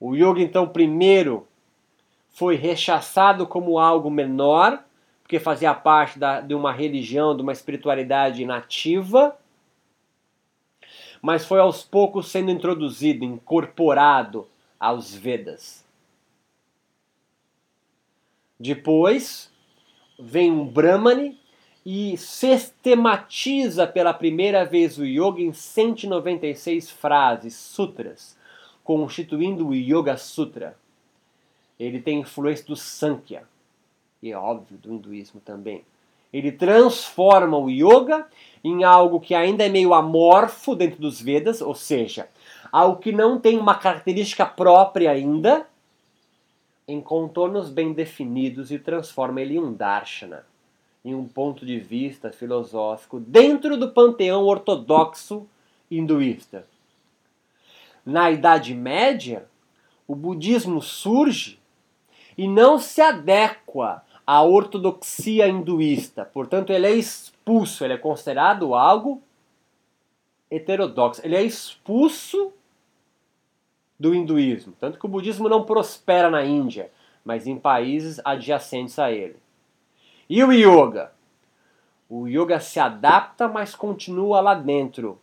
O 0.00 0.16
yoga, 0.16 0.42
então, 0.42 0.66
primeiro 0.66 1.46
foi 2.40 2.56
rechaçado 2.56 3.46
como 3.46 3.78
algo 3.78 4.10
menor, 4.10 4.82
porque 5.22 5.38
fazia 5.38 5.74
parte 5.74 6.18
da, 6.18 6.40
de 6.40 6.54
uma 6.54 6.72
religião, 6.72 7.36
de 7.36 7.42
uma 7.42 7.52
espiritualidade 7.52 8.46
nativa, 8.46 9.38
mas 11.20 11.44
foi 11.44 11.60
aos 11.60 11.82
poucos 11.82 12.30
sendo 12.30 12.50
introduzido, 12.50 13.26
incorporado 13.26 14.48
aos 14.78 15.14
Vedas. 15.14 15.84
Depois 18.58 19.52
vem 20.18 20.50
um 20.50 20.66
Brahmani 20.66 21.38
e 21.84 22.16
sistematiza 22.16 23.86
pela 23.86 24.14
primeira 24.14 24.64
vez 24.64 24.96
o 24.96 25.04
yoga 25.04 25.42
em 25.42 25.52
196 25.52 26.90
frases, 26.90 27.54
sutras, 27.54 28.34
constituindo 28.82 29.68
o 29.68 29.74
Yoga 29.74 30.16
Sutra. 30.16 30.74
Ele 31.80 31.98
tem 31.98 32.20
influência 32.20 32.66
do 32.66 32.76
Sankhya, 32.76 33.44
e 34.22 34.30
é 34.30 34.36
óbvio 34.36 34.76
do 34.76 34.92
hinduísmo 34.92 35.40
também. 35.40 35.82
Ele 36.30 36.52
transforma 36.52 37.56
o 37.56 37.70
yoga 37.70 38.28
em 38.62 38.84
algo 38.84 39.18
que 39.18 39.34
ainda 39.34 39.64
é 39.64 39.68
meio 39.70 39.94
amorfo 39.94 40.76
dentro 40.76 41.00
dos 41.00 41.20
Vedas, 41.22 41.62
ou 41.62 41.74
seja, 41.74 42.28
algo 42.70 43.00
que 43.00 43.10
não 43.10 43.40
tem 43.40 43.58
uma 43.58 43.74
característica 43.74 44.44
própria 44.44 45.10
ainda, 45.10 45.66
em 46.86 47.00
contornos 47.00 47.70
bem 47.70 47.94
definidos 47.94 48.70
e 48.70 48.78
transforma 48.78 49.40
ele 49.40 49.54
em 49.54 49.60
um 49.60 49.72
darshana, 49.72 50.44
em 51.02 51.14
um 51.14 51.26
ponto 51.26 51.64
de 51.64 51.80
vista 51.80 52.30
filosófico 52.30 53.18
dentro 53.18 53.78
do 53.78 53.90
panteão 53.90 54.44
ortodoxo 54.44 55.48
hinduísta. 55.90 56.66
Na 58.04 58.30
Idade 58.30 58.74
Média, 58.74 59.48
o 60.06 60.14
budismo 60.14 60.82
surge 60.82 61.59
e 62.40 62.48
não 62.48 62.78
se 62.78 63.02
adequa 63.02 64.02
à 64.26 64.42
ortodoxia 64.42 65.46
hinduísta. 65.46 66.24
Portanto, 66.24 66.72
ele 66.72 66.86
é 66.86 66.90
expulso, 66.92 67.84
ele 67.84 67.92
é 67.92 67.98
considerado 67.98 68.74
algo 68.74 69.22
heterodoxo. 70.50 71.20
Ele 71.22 71.36
é 71.36 71.42
expulso 71.42 72.50
do 73.98 74.14
hinduísmo. 74.14 74.72
Tanto 74.80 74.98
que 74.98 75.04
o 75.04 75.08
budismo 75.10 75.50
não 75.50 75.64
prospera 75.64 76.30
na 76.30 76.42
Índia, 76.42 76.90
mas 77.22 77.46
em 77.46 77.58
países 77.58 78.18
adjacentes 78.24 78.98
a 78.98 79.12
ele. 79.12 79.36
E 80.26 80.42
o 80.42 80.50
yoga? 80.50 81.12
O 82.08 82.26
yoga 82.26 82.58
se 82.58 82.80
adapta, 82.80 83.48
mas 83.48 83.74
continua 83.74 84.40
lá 84.40 84.54
dentro 84.54 85.20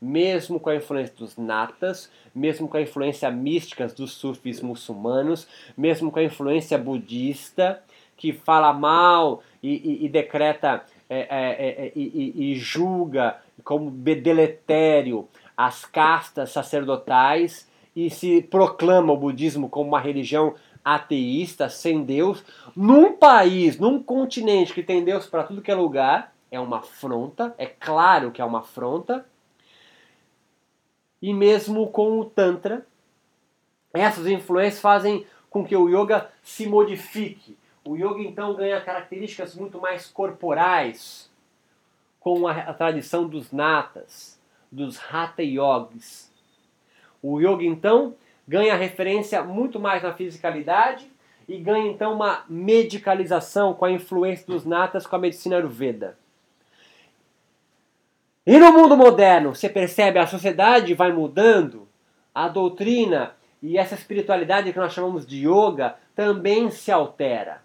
mesmo 0.00 0.60
com 0.60 0.70
a 0.70 0.76
influência 0.76 1.14
dos 1.16 1.36
natas, 1.36 2.10
mesmo 2.34 2.68
com 2.68 2.76
a 2.76 2.82
influência 2.82 3.30
mística 3.30 3.86
dos 3.86 4.12
sufis 4.12 4.60
muçulmanos, 4.60 5.46
mesmo 5.76 6.10
com 6.10 6.18
a 6.18 6.24
influência 6.24 6.76
budista, 6.76 7.82
que 8.16 8.32
fala 8.32 8.72
mal 8.72 9.42
e, 9.62 10.02
e, 10.02 10.04
e 10.06 10.08
decreta 10.08 10.84
é, 11.08 11.18
é, 11.18 11.26
é, 11.28 11.86
é 11.86 11.92
e, 11.94 12.52
e, 12.52 12.54
julga 12.54 13.38
como 13.62 13.90
deletério 13.90 15.28
as 15.56 15.84
castas 15.84 16.50
sacerdotais 16.50 17.68
e 17.94 18.10
se 18.10 18.42
proclama 18.42 19.12
o 19.12 19.16
budismo 19.16 19.68
como 19.68 19.88
uma 19.88 20.00
religião 20.00 20.54
ateísta, 20.84 21.68
sem 21.68 22.02
Deus, 22.04 22.44
num 22.76 23.12
país, 23.12 23.78
num 23.78 24.02
continente 24.02 24.74
que 24.74 24.82
tem 24.82 25.02
Deus 25.02 25.26
para 25.26 25.44
tudo 25.44 25.62
que 25.62 25.70
é 25.70 25.74
lugar, 25.74 26.34
é 26.50 26.60
uma 26.60 26.78
afronta, 26.78 27.54
é 27.56 27.66
claro 27.66 28.30
que 28.30 28.42
é 28.42 28.44
uma 28.44 28.58
afronta, 28.58 29.24
e 31.24 31.32
mesmo 31.32 31.86
com 31.86 32.20
o 32.20 32.26
Tantra. 32.26 32.86
Essas 33.94 34.26
influências 34.26 34.82
fazem 34.82 35.24
com 35.48 35.64
que 35.64 35.74
o 35.74 35.88
yoga 35.88 36.30
se 36.42 36.66
modifique. 36.66 37.56
O 37.82 37.96
yoga 37.96 38.20
então 38.20 38.54
ganha 38.54 38.78
características 38.82 39.54
muito 39.54 39.80
mais 39.80 40.06
corporais, 40.06 41.30
com 42.20 42.46
a, 42.46 42.52
a 42.52 42.74
tradição 42.74 43.26
dos 43.26 43.50
natas, 43.52 44.38
dos 44.70 45.00
hatha 45.10 45.42
yogis. 45.42 46.30
O 47.22 47.40
yoga 47.40 47.64
então 47.64 48.14
ganha 48.46 48.76
referência 48.76 49.42
muito 49.42 49.80
mais 49.80 50.02
na 50.02 50.12
fisicalidade 50.12 51.10
e 51.48 51.56
ganha 51.56 51.90
então 51.90 52.12
uma 52.12 52.44
medicalização 52.50 53.72
com 53.72 53.86
a 53.86 53.90
influência 53.90 54.46
dos 54.46 54.66
natas 54.66 55.06
com 55.06 55.16
a 55.16 55.18
medicina 55.18 55.56
ayurveda. 55.56 56.18
E 58.46 58.58
no 58.58 58.72
mundo 58.72 58.96
moderno, 58.96 59.54
você 59.54 59.68
percebe 59.68 60.18
a 60.18 60.26
sociedade 60.26 60.92
vai 60.92 61.10
mudando, 61.10 61.88
a 62.34 62.48
doutrina 62.48 63.34
e 63.62 63.78
essa 63.78 63.94
espiritualidade 63.94 64.72
que 64.72 64.78
nós 64.78 64.92
chamamos 64.92 65.26
de 65.26 65.48
yoga 65.48 65.96
também 66.14 66.70
se 66.70 66.92
altera. 66.92 67.62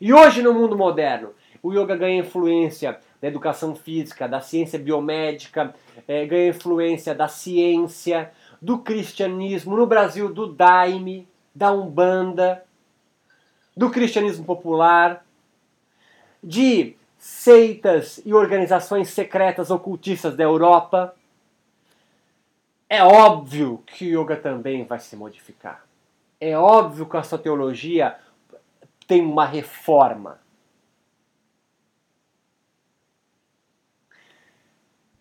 E 0.00 0.12
hoje 0.12 0.42
no 0.42 0.54
mundo 0.54 0.76
moderno, 0.76 1.30
o 1.60 1.72
yoga 1.72 1.96
ganha 1.96 2.20
influência 2.20 3.00
da 3.20 3.26
educação 3.26 3.74
física, 3.74 4.28
da 4.28 4.40
ciência 4.40 4.78
biomédica, 4.78 5.74
é, 6.06 6.24
ganha 6.24 6.50
influência 6.50 7.12
da 7.12 7.26
ciência, 7.26 8.30
do 8.62 8.78
cristianismo, 8.78 9.76
no 9.76 9.86
Brasil 9.86 10.32
do 10.32 10.46
Daime, 10.46 11.26
da 11.52 11.72
Umbanda, 11.72 12.64
do 13.76 13.90
cristianismo 13.90 14.44
popular, 14.44 15.24
de 16.42 16.97
seitas 17.28 18.22
e 18.24 18.32
organizações 18.32 19.10
secretas 19.10 19.70
ocultistas 19.70 20.34
da 20.34 20.44
Europa. 20.44 21.14
É 22.88 23.04
óbvio 23.04 23.82
que 23.86 24.16
o 24.16 24.22
yoga 24.22 24.34
também 24.34 24.86
vai 24.86 24.98
se 24.98 25.14
modificar. 25.14 25.84
É 26.40 26.56
óbvio 26.56 27.04
que 27.06 27.16
a 27.18 27.22
sua 27.22 27.38
teologia 27.38 28.18
tem 29.06 29.20
uma 29.20 29.44
reforma. 29.44 30.40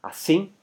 Assim, 0.01 0.53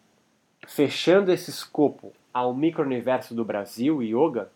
fechando 0.67 1.31
esse 1.31 1.51
escopo 1.51 2.15
ao 2.33 2.55
micro-universo 2.55 3.35
do 3.35 3.45
Brasil 3.45 4.03
e 4.03 4.15
yoga, 4.15 4.51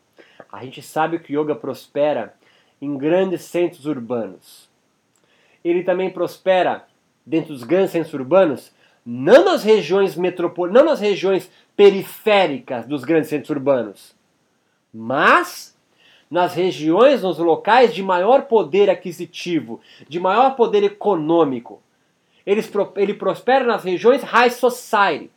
a 0.51 0.65
gente 0.65 0.81
sabe 0.81 1.19
que 1.19 1.37
o 1.37 1.43
yoga 1.43 1.55
prospera 1.55 2.35
em 2.81 2.97
grandes 2.97 3.43
centros 3.43 3.85
urbanos 3.85 4.68
ele 5.69 5.83
também 5.83 6.11
prospera 6.11 6.85
dentro 7.25 7.53
dos 7.53 7.63
grandes 7.63 7.91
centros 7.91 8.15
urbanos, 8.15 8.73
não 9.05 9.45
nas 9.45 9.63
regiões 9.63 10.17
metropol... 10.17 10.69
não 10.69 10.85
nas 10.85 11.01
regiões 11.01 11.51
periféricas 11.77 12.87
dos 12.87 13.05
grandes 13.05 13.31
centros 13.31 13.51
urbanos, 13.51 14.15
mas 14.93 15.77
nas 16.31 16.55
regiões, 16.55 17.23
nos 17.23 17.39
locais 17.39 17.95
de 17.95 18.03
maior 18.03 18.43
poder 18.43 18.91
aquisitivo, 18.91 19.81
de 20.09 20.21
maior 20.21 20.57
poder 20.57 20.83
econômico. 20.85 21.83
Ele, 22.45 22.63
ele 22.97 23.15
prospera 23.15 23.65
nas 23.65 23.83
regiões 23.83 24.23
high 24.23 24.51
society, 24.51 25.31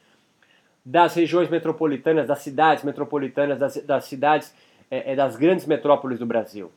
das 0.84 1.13
regiões 1.13 1.49
metropolitanas, 1.49 2.27
das 2.27 2.39
cidades 2.39 2.84
metropolitanas, 2.84 3.59
das, 3.59 3.77
das 3.86 4.05
cidades, 4.05 4.53
é, 4.89 5.15
das 5.15 5.36
grandes 5.36 5.65
metrópoles 5.65 6.19
do 6.19 6.25
Brasil. 6.25 6.71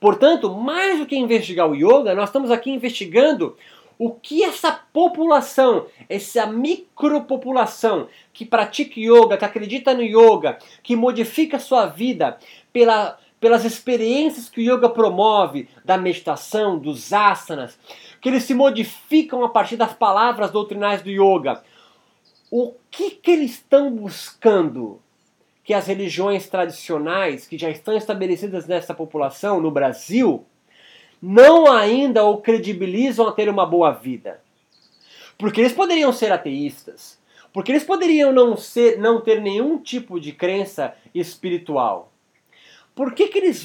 Portanto, 0.00 0.52
mais 0.52 0.98
do 0.98 1.06
que 1.06 1.16
investigar 1.16 1.68
o 1.68 1.74
yoga, 1.74 2.14
nós 2.14 2.28
estamos 2.28 2.50
aqui 2.50 2.70
investigando 2.70 3.56
o 3.98 4.10
que 4.10 4.42
essa 4.42 4.72
população, 4.92 5.86
essa 6.08 6.46
micropopulação 6.46 8.08
que 8.32 8.44
pratica 8.44 8.98
yoga, 8.98 9.36
que 9.36 9.44
acredita 9.44 9.94
no 9.94 10.02
yoga, 10.02 10.58
que 10.82 10.96
modifica 10.96 11.58
sua 11.58 11.86
vida 11.86 12.38
pela, 12.72 13.18
pelas 13.38 13.64
experiências 13.64 14.48
que 14.48 14.60
o 14.60 14.74
yoga 14.74 14.88
promove, 14.88 15.68
da 15.84 15.96
meditação, 15.96 16.78
dos 16.78 17.12
asanas, 17.12 17.78
que 18.20 18.28
eles 18.28 18.44
se 18.44 18.54
modificam 18.54 19.44
a 19.44 19.48
partir 19.48 19.76
das 19.76 19.92
palavras 19.92 20.50
doutrinais 20.50 21.02
do 21.02 21.10
yoga. 21.10 21.62
O 22.50 22.74
que, 22.90 23.10
que 23.10 23.30
eles 23.30 23.52
estão 23.52 23.90
buscando? 23.90 25.00
Que 25.64 25.72
as 25.72 25.86
religiões 25.86 26.46
tradicionais 26.46 27.46
que 27.46 27.56
já 27.56 27.70
estão 27.70 27.96
estabelecidas 27.96 28.66
nessa 28.66 28.92
população 28.92 29.60
no 29.60 29.70
Brasil 29.70 30.44
não 31.20 31.72
ainda 31.72 32.22
o 32.22 32.36
credibilizam 32.36 33.26
a 33.26 33.32
ter 33.32 33.48
uma 33.48 33.64
boa 33.64 33.90
vida. 33.90 34.42
Porque 35.38 35.62
eles 35.62 35.72
poderiam 35.72 36.12
ser 36.12 36.30
ateístas, 36.30 37.18
porque 37.50 37.72
eles 37.72 37.82
poderiam 37.82 38.30
não 38.30 38.58
ser 38.58 38.98
não 38.98 39.22
ter 39.22 39.40
nenhum 39.40 39.78
tipo 39.78 40.20
de 40.20 40.32
crença 40.32 40.94
espiritual. 41.14 42.12
Por 42.94 43.14
que, 43.14 43.28
que 43.28 43.38
eles, 43.38 43.64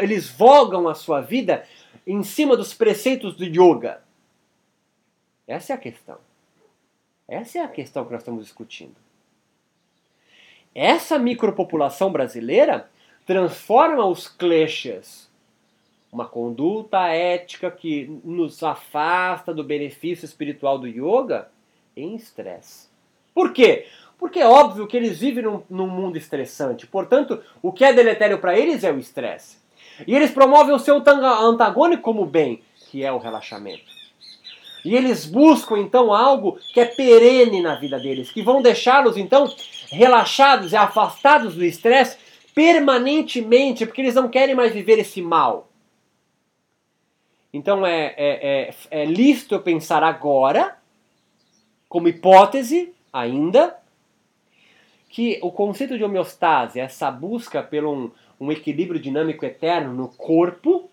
eles 0.00 0.30
vogam 0.30 0.88
a 0.88 0.94
sua 0.94 1.20
vida 1.20 1.66
em 2.06 2.22
cima 2.22 2.56
dos 2.56 2.72
preceitos 2.72 3.34
do 3.34 3.44
yoga? 3.44 4.00
Essa 5.46 5.72
é 5.72 5.76
a 5.76 5.78
questão. 5.78 6.18
Essa 7.28 7.58
é 7.58 7.62
a 7.62 7.68
questão 7.68 8.04
que 8.04 8.12
nós 8.12 8.22
estamos 8.22 8.44
discutindo. 8.44 8.94
Essa 10.74 11.18
micropopulação 11.18 12.10
brasileira 12.10 12.88
transforma 13.26 14.06
os 14.06 14.26
kleshas, 14.26 15.30
uma 16.10 16.26
conduta 16.26 17.06
ética 17.08 17.70
que 17.70 18.20
nos 18.24 18.62
afasta 18.62 19.52
do 19.52 19.64
benefício 19.64 20.24
espiritual 20.24 20.78
do 20.78 20.86
yoga, 20.86 21.48
em 21.96 22.14
estresse. 22.14 22.88
Por 23.34 23.52
quê? 23.52 23.86
Porque 24.18 24.38
é 24.38 24.46
óbvio 24.46 24.86
que 24.86 24.96
eles 24.96 25.18
vivem 25.18 25.44
num, 25.44 25.62
num 25.68 25.88
mundo 25.88 26.16
estressante. 26.16 26.86
Portanto, 26.86 27.42
o 27.60 27.72
que 27.72 27.84
é 27.84 27.92
deletério 27.92 28.38
para 28.38 28.58
eles 28.58 28.84
é 28.84 28.92
o 28.92 28.98
estresse. 28.98 29.58
E 30.06 30.14
eles 30.14 30.30
promovem 30.30 30.74
o 30.74 30.78
seu 30.78 30.96
antagônico 30.96 32.02
como 32.02 32.24
bem, 32.24 32.62
que 32.90 33.04
é 33.04 33.12
o 33.12 33.18
relaxamento. 33.18 33.90
E 34.84 34.96
eles 34.96 35.24
buscam 35.26 35.78
então 35.78 36.12
algo 36.12 36.58
que 36.72 36.80
é 36.80 36.84
perene 36.84 37.62
na 37.62 37.76
vida 37.76 37.98
deles, 37.98 38.30
que 38.30 38.42
vão 38.42 38.60
deixá-los 38.60 39.16
então 39.16 39.46
relaxados 39.92 40.72
e 40.72 40.76
afastados 40.76 41.54
do 41.54 41.64
estresse 41.64 42.16
permanentemente, 42.54 43.86
porque 43.86 44.00
eles 44.00 44.14
não 44.14 44.28
querem 44.28 44.54
mais 44.54 44.72
viver 44.72 44.98
esse 44.98 45.22
mal. 45.22 45.68
Então 47.52 47.86
é, 47.86 48.14
é, 48.16 48.70
é, 48.70 48.74
é 49.02 49.04
lícito 49.04 49.54
eu 49.54 49.62
pensar 49.62 50.02
agora, 50.02 50.78
como 51.88 52.08
hipótese 52.08 52.94
ainda, 53.12 53.76
que 55.08 55.38
o 55.42 55.52
conceito 55.52 55.98
de 55.98 56.04
homeostase, 56.04 56.80
essa 56.80 57.10
busca 57.10 57.62
pelo 57.62 57.92
um, 57.92 58.10
um 58.40 58.50
equilíbrio 58.50 58.98
dinâmico 58.98 59.44
eterno 59.44 59.92
no 59.92 60.08
corpo, 60.08 60.90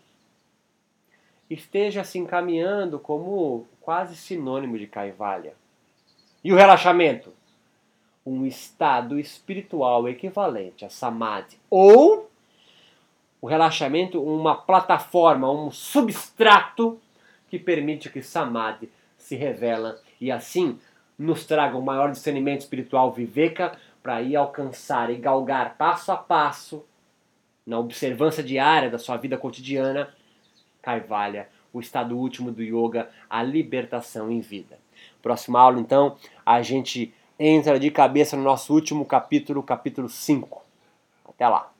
esteja 1.50 2.04
se 2.04 2.20
encaminhando 2.20 3.00
como 3.00 3.66
quase 3.80 4.16
sinônimo 4.18 4.78
de 4.78 4.86
caivalha. 4.86 5.54
E 6.44 6.52
o 6.52 6.56
relaxamento? 6.56 7.34
Um 8.30 8.46
estado 8.46 9.20
espiritual 9.20 10.08
equivalente 10.08 10.86
a 10.86 10.90
samadhi. 10.90 11.58
Ou 11.70 12.30
o 13.42 13.48
relaxamento, 13.48 14.22
uma 14.22 14.56
plataforma, 14.56 15.50
um 15.50 15.72
substrato 15.72 17.00
que 17.50 17.58
permite 17.58 18.10
que 18.10 18.22
samadhi 18.22 18.92
se 19.18 19.36
revela 19.36 20.00
e 20.20 20.32
assim 20.32 20.78
nos 21.18 21.46
traga 21.46 21.76
um 21.76 21.82
maior 21.82 22.12
discernimento 22.12 22.62
espiritual 22.62 23.12
viveka 23.12 23.78
para 24.04 24.22
ir 24.22 24.36
alcançar 24.36 25.10
e 25.10 25.16
galgar 25.16 25.76
passo 25.78 26.12
a 26.12 26.18
passo, 26.18 26.86
na 27.66 27.78
observância 27.78 28.44
diária 28.44 28.90
da 28.90 28.98
sua 28.98 29.18
vida 29.18 29.38
cotidiana, 29.38 30.14
Kaivalya, 30.82 31.50
o 31.74 31.80
estado 31.80 32.18
último 32.18 32.52
do 32.52 32.64
yoga, 32.64 33.10
a 33.30 33.44
libertação 33.44 34.32
em 34.32 34.40
vida. 34.40 34.80
Próxima 35.22 35.60
aula, 35.60 35.80
então, 35.80 36.18
a 36.46 36.62
gente 36.62 37.14
entra 37.40 37.80
de 37.80 37.90
cabeça 37.90 38.36
no 38.36 38.44
nosso 38.44 38.74
último 38.74 39.06
capítulo, 39.06 39.64
capítulo 39.64 40.10
5. 40.10 40.62
Até 41.26 41.48
lá! 41.48 41.72